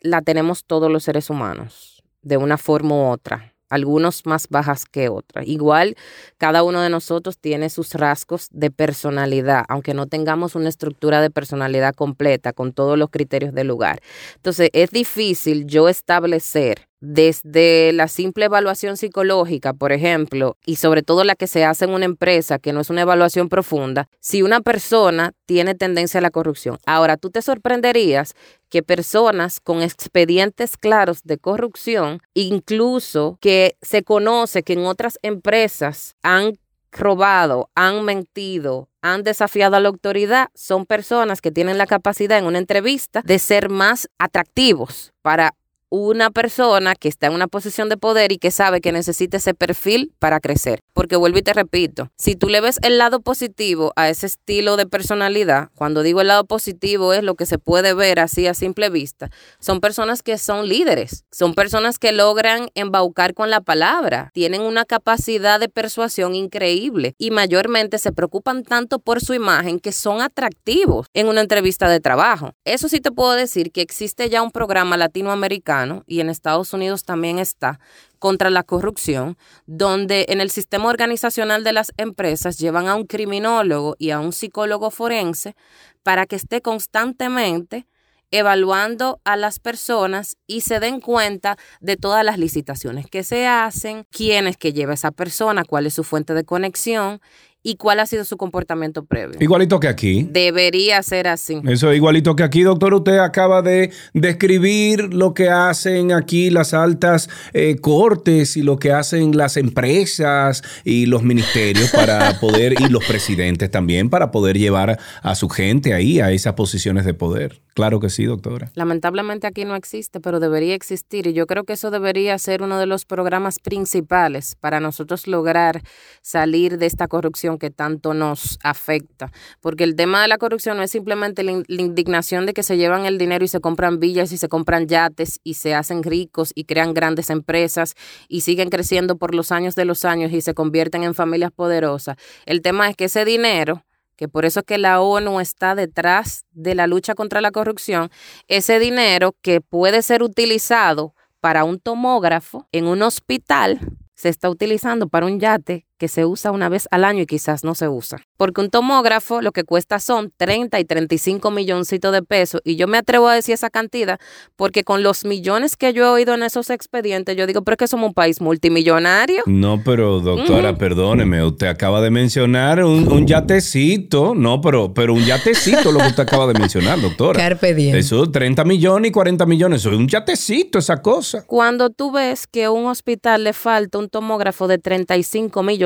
la 0.00 0.22
tenemos 0.22 0.64
todos 0.64 0.90
los 0.90 1.04
seres 1.04 1.30
humanos, 1.30 2.02
de 2.22 2.36
una 2.36 2.58
forma 2.58 2.94
u 2.94 3.10
otra 3.10 3.52
algunos 3.68 4.26
más 4.26 4.48
bajas 4.48 4.84
que 4.84 5.08
otras. 5.08 5.46
Igual, 5.46 5.96
cada 6.38 6.62
uno 6.62 6.80
de 6.80 6.90
nosotros 6.90 7.38
tiene 7.38 7.70
sus 7.70 7.94
rasgos 7.94 8.48
de 8.52 8.70
personalidad, 8.70 9.64
aunque 9.68 9.94
no 9.94 10.06
tengamos 10.06 10.54
una 10.54 10.68
estructura 10.68 11.20
de 11.20 11.30
personalidad 11.30 11.94
completa 11.94 12.52
con 12.52 12.72
todos 12.72 12.98
los 12.98 13.10
criterios 13.10 13.54
del 13.54 13.68
lugar. 13.68 14.00
Entonces, 14.36 14.70
es 14.72 14.90
difícil 14.90 15.66
yo 15.66 15.88
establecer 15.88 16.88
desde 17.00 17.92
la 17.92 18.08
simple 18.08 18.46
evaluación 18.46 18.96
psicológica, 18.96 19.72
por 19.72 19.92
ejemplo, 19.92 20.56
y 20.64 20.76
sobre 20.76 21.02
todo 21.02 21.24
la 21.24 21.34
que 21.34 21.46
se 21.46 21.64
hace 21.64 21.84
en 21.84 21.92
una 21.92 22.04
empresa, 22.04 22.58
que 22.58 22.72
no 22.72 22.80
es 22.80 22.90
una 22.90 23.02
evaluación 23.02 23.48
profunda, 23.48 24.08
si 24.20 24.42
una 24.42 24.60
persona 24.60 25.32
tiene 25.46 25.74
tendencia 25.74 26.18
a 26.18 26.22
la 26.22 26.30
corrupción. 26.30 26.78
Ahora, 26.86 27.16
tú 27.16 27.30
te 27.30 27.42
sorprenderías 27.42 28.34
que 28.68 28.82
personas 28.82 29.60
con 29.60 29.82
expedientes 29.82 30.76
claros 30.76 31.22
de 31.22 31.38
corrupción, 31.38 32.20
incluso 32.34 33.38
que 33.40 33.76
se 33.82 34.02
conoce 34.02 34.62
que 34.62 34.72
en 34.72 34.86
otras 34.86 35.18
empresas 35.22 36.16
han 36.22 36.58
robado, 36.92 37.70
han 37.74 38.04
mentido, 38.04 38.88
han 39.02 39.22
desafiado 39.22 39.76
a 39.76 39.80
la 39.80 39.88
autoridad, 39.88 40.48
son 40.54 40.86
personas 40.86 41.40
que 41.40 41.52
tienen 41.52 41.78
la 41.78 41.86
capacidad 41.86 42.38
en 42.38 42.46
una 42.46 42.58
entrevista 42.58 43.22
de 43.24 43.38
ser 43.38 43.68
más 43.68 44.08
atractivos 44.18 45.12
para 45.22 45.54
una 45.90 46.30
persona 46.30 46.94
que 46.94 47.08
está 47.08 47.28
en 47.28 47.34
una 47.34 47.46
posición 47.46 47.88
de 47.88 47.96
poder 47.96 48.32
y 48.32 48.38
que 48.38 48.50
sabe 48.50 48.80
que 48.80 48.92
necesita 48.92 49.36
ese 49.36 49.54
perfil 49.54 50.12
para 50.18 50.40
crecer. 50.40 50.80
Porque 50.92 51.16
vuelvo 51.16 51.38
y 51.38 51.42
te 51.42 51.52
repito, 51.52 52.08
si 52.16 52.34
tú 52.34 52.48
le 52.48 52.60
ves 52.60 52.78
el 52.82 52.98
lado 52.98 53.20
positivo 53.20 53.92
a 53.96 54.08
ese 54.08 54.26
estilo 54.26 54.76
de 54.76 54.86
personalidad, 54.86 55.68
cuando 55.74 56.02
digo 56.02 56.20
el 56.20 56.28
lado 56.28 56.44
positivo 56.44 57.12
es 57.12 57.22
lo 57.22 57.34
que 57.34 57.46
se 57.46 57.58
puede 57.58 57.94
ver 57.94 58.18
así 58.18 58.46
a 58.46 58.54
simple 58.54 58.90
vista, 58.90 59.30
son 59.60 59.80
personas 59.80 60.22
que 60.22 60.38
son 60.38 60.68
líderes, 60.68 61.24
son 61.30 61.54
personas 61.54 61.98
que 61.98 62.12
logran 62.12 62.68
embaucar 62.74 63.34
con 63.34 63.50
la 63.50 63.60
palabra, 63.60 64.30
tienen 64.32 64.62
una 64.62 64.84
capacidad 64.84 65.60
de 65.60 65.68
persuasión 65.68 66.34
increíble 66.34 67.14
y 67.18 67.30
mayormente 67.30 67.98
se 67.98 68.12
preocupan 68.12 68.64
tanto 68.64 68.98
por 68.98 69.20
su 69.20 69.34
imagen 69.34 69.78
que 69.78 69.92
son 69.92 70.20
atractivos 70.20 71.06
en 71.14 71.28
una 71.28 71.42
entrevista 71.42 71.88
de 71.88 72.00
trabajo. 72.00 72.52
Eso 72.64 72.88
sí 72.88 73.00
te 73.00 73.12
puedo 73.12 73.32
decir 73.32 73.70
que 73.70 73.82
existe 73.82 74.28
ya 74.28 74.42
un 74.42 74.50
programa 74.50 74.96
latinoamericano 74.96 75.75
y 76.06 76.20
en 76.20 76.30
Estados 76.30 76.72
Unidos 76.72 77.04
también 77.04 77.38
está 77.38 77.80
contra 78.18 78.50
la 78.50 78.62
corrupción, 78.62 79.36
donde 79.66 80.26
en 80.28 80.40
el 80.40 80.50
sistema 80.50 80.88
organizacional 80.88 81.64
de 81.64 81.72
las 81.72 81.92
empresas 81.96 82.58
llevan 82.58 82.88
a 82.88 82.94
un 82.94 83.06
criminólogo 83.06 83.96
y 83.98 84.10
a 84.10 84.20
un 84.20 84.32
psicólogo 84.32 84.90
forense 84.90 85.54
para 86.02 86.26
que 86.26 86.36
esté 86.36 86.62
constantemente 86.62 87.86
evaluando 88.30 89.20
a 89.24 89.36
las 89.36 89.60
personas 89.60 90.36
y 90.46 90.62
se 90.62 90.80
den 90.80 91.00
cuenta 91.00 91.56
de 91.80 91.96
todas 91.96 92.24
las 92.24 92.38
licitaciones 92.38 93.06
que 93.06 93.22
se 93.22 93.46
hacen, 93.46 94.04
quién 94.10 94.46
es 94.46 94.56
que 94.56 94.72
lleva 94.72 94.94
esa 94.94 95.12
persona, 95.12 95.64
cuál 95.64 95.86
es 95.86 95.94
su 95.94 96.02
fuente 96.02 96.34
de 96.34 96.44
conexión 96.44 97.20
y 97.66 97.74
cuál 97.74 97.98
ha 97.98 98.06
sido 98.06 98.24
su 98.24 98.36
comportamiento 98.36 99.04
previo. 99.04 99.38
Igualito 99.40 99.80
que 99.80 99.88
aquí. 99.88 100.28
Debería 100.30 101.02
ser 101.02 101.26
así. 101.26 101.60
Eso 101.66 101.92
igualito 101.92 102.36
que 102.36 102.44
aquí, 102.44 102.62
doctor. 102.62 102.94
Usted 102.94 103.18
acaba 103.18 103.60
de 103.60 103.90
describir 104.14 105.12
lo 105.12 105.34
que 105.34 105.50
hacen 105.50 106.12
aquí 106.12 106.50
las 106.50 106.74
altas 106.74 107.28
eh, 107.54 107.74
cortes 107.80 108.56
y 108.56 108.62
lo 108.62 108.78
que 108.78 108.92
hacen 108.92 109.36
las 109.36 109.56
empresas 109.56 110.62
y 110.84 111.06
los 111.06 111.24
ministerios 111.24 111.90
para 111.90 112.38
poder, 112.40 112.80
y 112.80 112.88
los 112.88 113.04
presidentes 113.04 113.68
también, 113.68 114.10
para 114.10 114.30
poder 114.30 114.56
llevar 114.56 115.00
a 115.20 115.34
su 115.34 115.48
gente 115.48 115.92
ahí, 115.92 116.20
a 116.20 116.30
esas 116.30 116.52
posiciones 116.52 117.04
de 117.04 117.14
poder. 117.14 117.62
Claro 117.76 118.00
que 118.00 118.08
sí, 118.08 118.24
doctora. 118.24 118.70
Lamentablemente 118.74 119.46
aquí 119.46 119.66
no 119.66 119.76
existe, 119.76 120.18
pero 120.18 120.40
debería 120.40 120.74
existir 120.74 121.26
y 121.26 121.34
yo 121.34 121.46
creo 121.46 121.64
que 121.64 121.74
eso 121.74 121.90
debería 121.90 122.38
ser 122.38 122.62
uno 122.62 122.78
de 122.78 122.86
los 122.86 123.04
programas 123.04 123.58
principales 123.58 124.56
para 124.58 124.80
nosotros 124.80 125.26
lograr 125.26 125.82
salir 126.22 126.78
de 126.78 126.86
esta 126.86 127.06
corrupción 127.06 127.55
que 127.58 127.70
tanto 127.70 128.14
nos 128.14 128.58
afecta. 128.62 129.32
Porque 129.60 129.84
el 129.84 129.96
tema 129.96 130.22
de 130.22 130.28
la 130.28 130.38
corrupción 130.38 130.76
no 130.76 130.82
es 130.82 130.90
simplemente 130.90 131.42
la, 131.42 131.52
indignación 131.52 132.46
de 132.46 132.54
que 132.54 132.62
se 132.62 132.76
llevan 132.76 133.06
el 133.06 133.18
dinero 133.18 133.44
y 133.44 133.48
se 133.48 133.60
compran 133.60 133.98
villas 134.00 134.32
y 134.32 134.38
se 134.38 134.48
compran 134.48 134.86
yates 134.86 135.40
y 135.44 135.54
se 135.54 135.74
hacen 135.74 136.02
ricos 136.02 136.52
y 136.54 136.64
crean 136.64 136.94
grandes 136.94 137.30
empresas 137.30 137.94
y 138.28 138.42
siguen 138.42 138.70
creciendo 138.70 139.16
por 139.16 139.34
los 139.34 139.52
años 139.52 139.74
de 139.74 139.84
los 139.84 140.04
años 140.04 140.32
y 140.32 140.40
se 140.40 140.54
convierten 140.54 141.02
en 141.02 141.14
familias 141.14 141.52
poderosas. 141.52 142.16
El 142.44 142.62
tema 142.62 142.88
es 142.88 142.96
que 142.96 143.04
ese 143.04 143.24
dinero 143.24 143.84
que 144.16 144.28
por 144.28 144.46
eso 144.46 144.60
es 144.60 144.66
que 144.66 144.78
la 144.78 145.02
ONU 145.02 145.40
está 145.40 145.74
detrás 145.74 146.46
de 146.52 146.74
la 146.74 146.86
lucha 146.86 147.14
contra 147.14 147.42
la 147.42 147.50
corrupción, 147.50 148.10
ese 148.48 148.78
dinero 148.78 149.36
que 149.42 149.60
puede 149.60 150.00
ser 150.00 150.22
utilizado 150.22 151.14
para 151.40 151.64
un 151.64 151.78
tomógrafo 151.78 152.66
en 152.72 152.86
un 152.86 153.02
hospital 153.02 153.78
se 154.16 154.30
está 154.30 154.48
utilizando 154.50 155.08
para 155.08 155.26
un 155.26 155.38
yate 155.38 155.86
que 155.98 156.08
se 156.08 156.24
usa 156.24 156.50
una 156.50 156.68
vez 156.68 156.88
al 156.90 157.04
año 157.04 157.22
y 157.22 157.26
quizás 157.26 157.64
no 157.64 157.74
se 157.74 157.88
usa. 157.88 158.18
Porque 158.36 158.60
un 158.60 158.70
tomógrafo 158.70 159.40
lo 159.40 159.52
que 159.52 159.64
cuesta 159.64 159.98
son 159.98 160.32
30 160.36 160.78
y 160.80 160.84
35 160.84 161.50
milloncitos 161.50 162.12
de 162.12 162.22
pesos. 162.22 162.60
Y 162.64 162.76
yo 162.76 162.86
me 162.86 162.98
atrevo 162.98 163.28
a 163.28 163.34
decir 163.34 163.54
esa 163.54 163.70
cantidad 163.70 164.18
porque 164.56 164.84
con 164.84 165.02
los 165.02 165.24
millones 165.24 165.76
que 165.76 165.92
yo 165.92 166.04
he 166.04 166.08
oído 166.08 166.34
en 166.34 166.42
esos 166.42 166.70
expedientes, 166.70 167.36
yo 167.36 167.46
digo, 167.46 167.62
pero 167.62 167.74
es 167.74 167.78
que 167.78 167.88
somos 167.88 168.08
un 168.08 168.14
país 168.14 168.40
multimillonario. 168.40 169.42
No, 169.46 169.82
pero 169.84 170.20
doctora, 170.20 170.76
perdóneme, 170.76 171.42
usted 171.44 171.66
acaba 171.66 172.00
de 172.00 172.10
mencionar 172.10 172.84
un, 172.84 173.26
yatecito. 173.26 174.34
No, 174.34 174.60
pero, 174.60 174.92
pero 174.92 175.14
un 175.14 175.24
yatecito 175.24 175.92
lo 175.92 176.00
que 176.00 176.06
usted 176.08 176.22
acaba 176.22 176.46
de 176.46 176.58
mencionar, 176.58 177.00
doctora. 177.00 177.40
Carpe 177.40 177.74
diem. 177.74 177.96
Eso, 177.96 178.30
30 178.30 178.64
millones 178.64 179.08
y 179.08 179.12
40 179.12 179.46
millones, 179.46 179.80
eso 179.80 179.90
es 179.90 179.98
un 179.98 180.08
yatecito 180.08 180.78
esa 180.78 181.00
cosa. 181.00 181.44
Cuando 181.46 181.90
tú 181.90 182.12
ves 182.12 182.46
que 182.46 182.64
a 182.64 182.70
un 182.70 182.86
hospital 182.86 183.44
le 183.44 183.52
falta 183.52 183.98
un 183.98 184.08
tomógrafo 184.08 184.68
de 184.68 184.78
35 184.78 185.62
millones, 185.62 185.85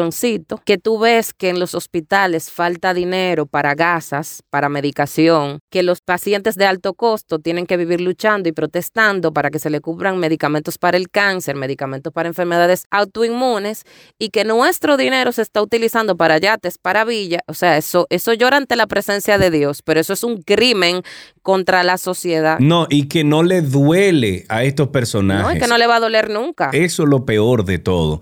que 0.65 0.79
tú 0.79 0.99
ves 0.99 1.35
que 1.35 1.49
en 1.51 1.61
los 1.61 1.75
hospitales 1.75 2.51
falta 2.51 2.95
dinero 2.95 3.47
para 3.47 3.75
gasas, 3.75 4.43
para 4.51 4.69
medicación, 4.69 5.59
que 5.71 5.83
los 5.83 6.01
pacientes 6.01 6.57
de 6.57 6.67
alto 6.67 6.95
costo 6.95 7.39
tienen 7.39 7.67
que 7.67 7.77
vivir 7.77 8.01
luchando 8.01 8.49
y 8.49 8.53
protestando 8.53 9.33
para 9.33 9.51
que 9.51 9.59
se 9.59 9.71
le 9.71 9.81
cubran 9.81 10.19
medicamentos 10.19 10.79
para 10.79 10.97
el 10.97 11.11
cáncer, 11.11 11.57
medicamentos 11.57 12.13
para 12.13 12.29
enfermedades 12.29 12.85
autoinmunes 12.91 13.85
y 14.19 14.31
que 14.31 14.45
nuestro 14.45 14.97
dinero 14.97 15.33
se 15.33 15.43
está 15.43 15.61
utilizando 15.61 16.17
para 16.17 16.39
yates, 16.39 16.79
para 16.79 17.05
villa, 17.05 17.41
o 17.47 17.55
sea, 17.55 17.77
eso, 17.77 18.07
eso 18.11 18.33
llora 18.33 18.57
ante 18.57 18.77
la 18.77 18.87
presencia 18.87 19.39
de 19.39 19.51
Dios, 19.51 19.83
pero 19.83 20.01
eso 20.01 20.13
es 20.13 20.25
un 20.25 20.43
crimen 20.43 21.03
contra 21.43 21.83
la 21.83 21.99
sociedad. 21.99 22.59
No, 22.59 22.87
y 22.89 23.09
que 23.09 23.25
no 23.25 23.43
le 23.43 23.63
duele 23.63 24.45
a 24.49 24.65
estos 24.65 24.89
personajes. 24.89 25.47
No, 25.47 25.53
y 25.57 25.59
que 25.59 25.67
no 25.67 25.79
le 25.79 25.87
va 25.87 25.97
a 25.97 26.01
doler 26.01 26.31
nunca. 26.31 26.71
Eso 26.73 27.03
es 27.05 27.09
lo 27.09 27.25
peor 27.25 27.65
de 27.65 27.79
todo. 27.79 28.21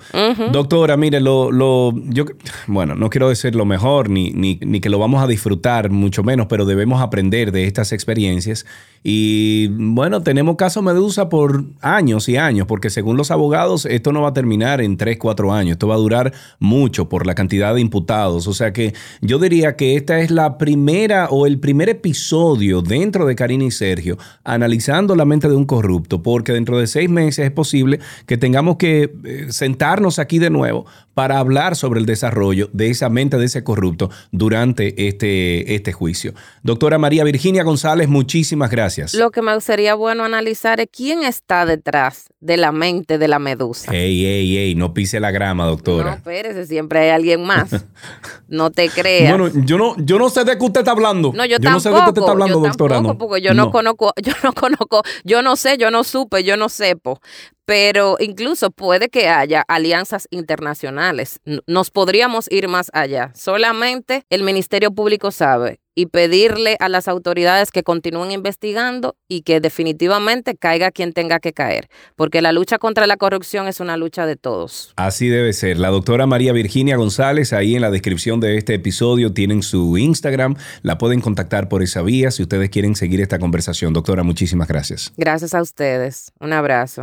Doctora, 0.52 0.96
mire, 0.96 1.20
lo, 1.20 1.50
lo, 1.50 1.67
yo, 2.04 2.24
bueno, 2.66 2.94
no 2.94 3.10
quiero 3.10 3.28
decir 3.28 3.54
lo 3.54 3.64
mejor, 3.64 4.10
ni, 4.10 4.30
ni, 4.30 4.58
ni 4.62 4.80
que 4.80 4.88
lo 4.88 4.98
vamos 4.98 5.22
a 5.22 5.26
disfrutar, 5.26 5.90
mucho 5.90 6.22
menos, 6.22 6.46
pero 6.48 6.64
debemos 6.64 7.00
aprender 7.00 7.52
de 7.52 7.66
estas 7.66 7.92
experiencias. 7.92 8.66
Y 9.02 9.68
bueno, 9.68 10.22
tenemos 10.22 10.56
caso 10.56 10.82
Medusa 10.82 11.28
por 11.28 11.64
años 11.80 12.28
y 12.28 12.36
años, 12.36 12.66
porque 12.66 12.90
según 12.90 13.16
los 13.16 13.30
abogados, 13.30 13.86
esto 13.86 14.12
no 14.12 14.22
va 14.22 14.28
a 14.28 14.32
terminar 14.32 14.80
en 14.80 14.96
3, 14.96 15.18
4 15.18 15.52
años, 15.52 15.72
esto 15.72 15.88
va 15.88 15.94
a 15.94 15.98
durar 15.98 16.32
mucho 16.58 17.08
por 17.08 17.26
la 17.26 17.34
cantidad 17.34 17.74
de 17.74 17.80
imputados. 17.80 18.46
O 18.46 18.54
sea 18.54 18.72
que 18.72 18.94
yo 19.20 19.38
diría 19.38 19.76
que 19.76 19.96
esta 19.96 20.18
es 20.20 20.30
la 20.30 20.58
primera 20.58 21.28
o 21.30 21.46
el 21.46 21.58
primer 21.60 21.88
episodio 21.88 22.82
dentro 22.82 23.26
de 23.26 23.36
Karina 23.36 23.64
y 23.64 23.70
Sergio 23.70 24.18
analizando 24.44 25.14
la 25.14 25.24
mente 25.24 25.48
de 25.48 25.56
un 25.56 25.64
corrupto, 25.64 26.22
porque 26.22 26.52
dentro 26.52 26.78
de 26.78 26.86
seis 26.86 27.08
meses 27.08 27.46
es 27.46 27.52
posible 27.52 28.00
que 28.26 28.36
tengamos 28.36 28.76
que 28.76 29.12
eh, 29.24 29.46
sentarnos 29.50 30.18
aquí 30.18 30.38
de 30.38 30.50
nuevo 30.50 30.86
para 31.18 31.40
hablar 31.40 31.74
sobre 31.74 31.98
el 31.98 32.06
desarrollo 32.06 32.70
de 32.72 32.90
esa 32.90 33.08
mente 33.08 33.38
de 33.38 33.46
ese 33.46 33.64
corrupto 33.64 34.08
durante 34.30 35.08
este, 35.08 35.74
este 35.74 35.92
juicio. 35.92 36.32
Doctora 36.62 36.96
María 36.96 37.24
Virginia 37.24 37.64
González, 37.64 38.06
muchísimas 38.06 38.70
gracias. 38.70 39.14
Lo 39.14 39.32
que 39.32 39.42
me 39.42 39.60
sería 39.60 39.96
bueno 39.96 40.22
analizar 40.22 40.78
es 40.78 40.86
quién 40.92 41.24
está 41.24 41.66
detrás 41.66 42.28
de 42.40 42.56
la 42.56 42.70
mente 42.72 43.18
de 43.18 43.28
la 43.28 43.38
medusa. 43.38 43.92
Ey, 43.92 44.24
ey, 44.24 44.58
ey, 44.58 44.74
no 44.74 44.94
pise 44.94 45.18
la 45.18 45.30
grama, 45.30 45.66
doctora. 45.66 46.10
No, 46.10 46.16
espérese, 46.16 46.66
siempre 46.66 47.00
hay 47.00 47.10
alguien 47.10 47.44
más. 47.44 47.70
no 48.48 48.70
te 48.70 48.88
creas. 48.88 49.36
Bueno, 49.36 49.52
yo 49.64 49.76
no, 49.76 49.96
yo 49.98 50.18
no 50.18 50.30
sé 50.30 50.44
de 50.44 50.56
qué 50.56 50.64
usted 50.64 50.80
está 50.80 50.92
hablando. 50.92 51.32
No, 51.34 51.44
yo, 51.44 51.58
tampoco. 51.58 51.72
no 51.72 51.80
sé 51.80 51.88
de 51.88 51.94
qué 51.96 52.08
usted 52.08 52.22
está 52.22 52.32
hablando, 52.32 52.60
doctora 52.60 53.02
porque 53.18 53.40
yo 53.40 53.54
no. 53.54 53.70
conozco, 53.70 54.12
yo 54.22 54.32
no 54.42 54.52
conozco, 54.52 55.02
yo 55.24 55.42
no 55.42 55.56
sé, 55.56 55.78
yo 55.78 55.90
no 55.90 56.04
supe, 56.04 56.44
yo 56.44 56.56
no 56.56 56.68
sepo. 56.68 57.20
Pero 57.64 58.16
incluso 58.18 58.70
puede 58.70 59.10
que 59.10 59.28
haya 59.28 59.62
alianzas 59.68 60.26
internacionales. 60.30 61.40
Nos 61.66 61.90
podríamos 61.90 62.50
ir 62.50 62.66
más 62.66 62.90
allá. 62.94 63.30
Solamente 63.34 64.24
el 64.30 64.42
Ministerio 64.42 64.90
Público 64.90 65.30
sabe 65.30 65.78
y 65.98 66.06
pedirle 66.06 66.76
a 66.78 66.88
las 66.88 67.08
autoridades 67.08 67.72
que 67.72 67.82
continúen 67.82 68.30
investigando 68.30 69.16
y 69.26 69.42
que 69.42 69.58
definitivamente 69.58 70.54
caiga 70.54 70.92
quien 70.92 71.12
tenga 71.12 71.40
que 71.40 71.52
caer, 71.52 71.88
porque 72.14 72.40
la 72.40 72.52
lucha 72.52 72.78
contra 72.78 73.08
la 73.08 73.16
corrupción 73.16 73.66
es 73.66 73.80
una 73.80 73.96
lucha 73.96 74.24
de 74.24 74.36
todos. 74.36 74.92
Así 74.94 75.26
debe 75.26 75.52
ser. 75.52 75.76
La 75.76 75.88
doctora 75.88 76.28
María 76.28 76.52
Virginia 76.52 76.96
González, 76.96 77.52
ahí 77.52 77.74
en 77.74 77.80
la 77.80 77.90
descripción 77.90 78.38
de 78.38 78.58
este 78.58 78.74
episodio 78.74 79.32
tienen 79.32 79.64
su 79.64 79.98
Instagram, 79.98 80.54
la 80.82 80.98
pueden 80.98 81.20
contactar 81.20 81.68
por 81.68 81.82
esa 81.82 82.02
vía 82.02 82.30
si 82.30 82.44
ustedes 82.44 82.70
quieren 82.70 82.94
seguir 82.94 83.20
esta 83.20 83.40
conversación. 83.40 83.92
Doctora, 83.92 84.22
muchísimas 84.22 84.68
gracias. 84.68 85.12
Gracias 85.16 85.52
a 85.52 85.60
ustedes. 85.60 86.30
Un 86.38 86.52
abrazo. 86.52 87.02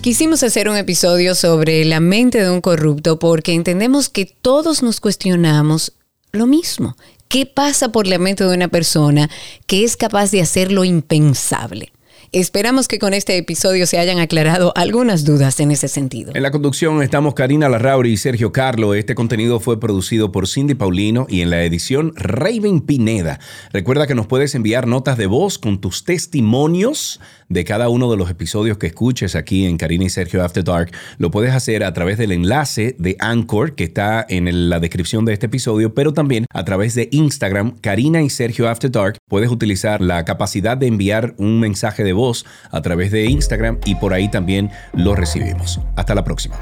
Quisimos 0.00 0.42
hacer 0.42 0.70
un 0.70 0.76
episodio 0.76 1.34
sobre 1.34 1.84
la 1.84 2.00
mente 2.00 2.42
de 2.42 2.48
un 2.48 2.62
corrupto 2.62 3.18
porque 3.18 3.52
entendemos 3.52 4.08
que 4.08 4.24
todos 4.24 4.82
nos 4.82 4.98
cuestionamos 4.98 5.92
lo 6.32 6.46
mismo. 6.46 6.96
¿Qué 7.28 7.44
pasa 7.44 7.90
por 7.90 8.06
la 8.06 8.18
mente 8.18 8.44
de 8.44 8.54
una 8.54 8.68
persona 8.68 9.28
que 9.66 9.84
es 9.84 9.96
capaz 9.96 10.30
de 10.30 10.40
hacer 10.40 10.72
lo 10.72 10.84
impensable? 10.84 11.92
Esperamos 12.32 12.88
que 12.88 12.98
con 12.98 13.14
este 13.14 13.36
episodio 13.36 13.86
se 13.86 13.98
hayan 13.98 14.18
aclarado 14.18 14.72
algunas 14.76 15.24
dudas 15.24 15.60
en 15.60 15.70
ese 15.70 15.88
sentido. 15.88 16.32
En 16.34 16.42
la 16.42 16.50
conducción 16.50 17.02
estamos 17.02 17.34
Karina 17.34 17.68
Larrauri 17.68 18.12
y 18.12 18.16
Sergio 18.16 18.52
Carlo. 18.52 18.94
Este 18.94 19.14
contenido 19.14 19.60
fue 19.60 19.78
producido 19.78 20.32
por 20.32 20.48
Cindy 20.48 20.74
Paulino 20.74 21.26
y 21.28 21.42
en 21.42 21.50
la 21.50 21.62
edición 21.62 22.12
Raven 22.16 22.80
Pineda. 22.80 23.38
Recuerda 23.72 24.06
que 24.06 24.14
nos 24.14 24.26
puedes 24.26 24.54
enviar 24.54 24.86
notas 24.86 25.16
de 25.16 25.26
voz 25.26 25.58
con 25.58 25.80
tus 25.80 26.04
testimonios 26.04 27.20
de 27.48 27.64
cada 27.64 27.88
uno 27.88 28.10
de 28.10 28.16
los 28.16 28.28
episodios 28.28 28.76
que 28.76 28.88
escuches 28.88 29.36
aquí 29.36 29.64
en 29.64 29.76
Karina 29.76 30.04
y 30.04 30.10
Sergio 30.10 30.42
After 30.42 30.64
Dark. 30.64 30.90
Lo 31.18 31.30
puedes 31.30 31.54
hacer 31.54 31.84
a 31.84 31.92
través 31.92 32.18
del 32.18 32.32
enlace 32.32 32.96
de 32.98 33.16
Anchor 33.20 33.76
que 33.76 33.84
está 33.84 34.26
en 34.28 34.68
la 34.68 34.80
descripción 34.80 35.24
de 35.24 35.32
este 35.32 35.46
episodio, 35.46 35.94
pero 35.94 36.12
también 36.12 36.46
a 36.52 36.64
través 36.64 36.94
de 36.94 37.08
Instagram, 37.12 37.78
Karina 37.80 38.22
y 38.22 38.30
Sergio 38.30 38.68
After 38.68 38.90
Dark. 38.90 39.18
Puedes 39.28 39.50
utilizar 39.50 40.00
la 40.00 40.24
capacidad 40.24 40.76
de 40.76 40.88
enviar 40.88 41.34
un 41.38 41.60
mensaje 41.60 42.02
de 42.02 42.12
voz 42.12 42.25
a 42.70 42.80
través 42.80 43.10
de 43.10 43.26
Instagram 43.26 43.78
y 43.84 43.94
por 43.94 44.12
ahí 44.12 44.30
también 44.30 44.70
lo 44.92 45.14
recibimos. 45.14 45.80
Hasta 45.94 46.14
la 46.14 46.24
próxima. 46.24 46.56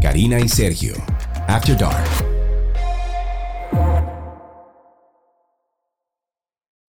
Karina 0.00 0.40
y 0.40 0.48
Sergio, 0.48 0.94
After 1.46 1.76
Dark. 1.76 2.29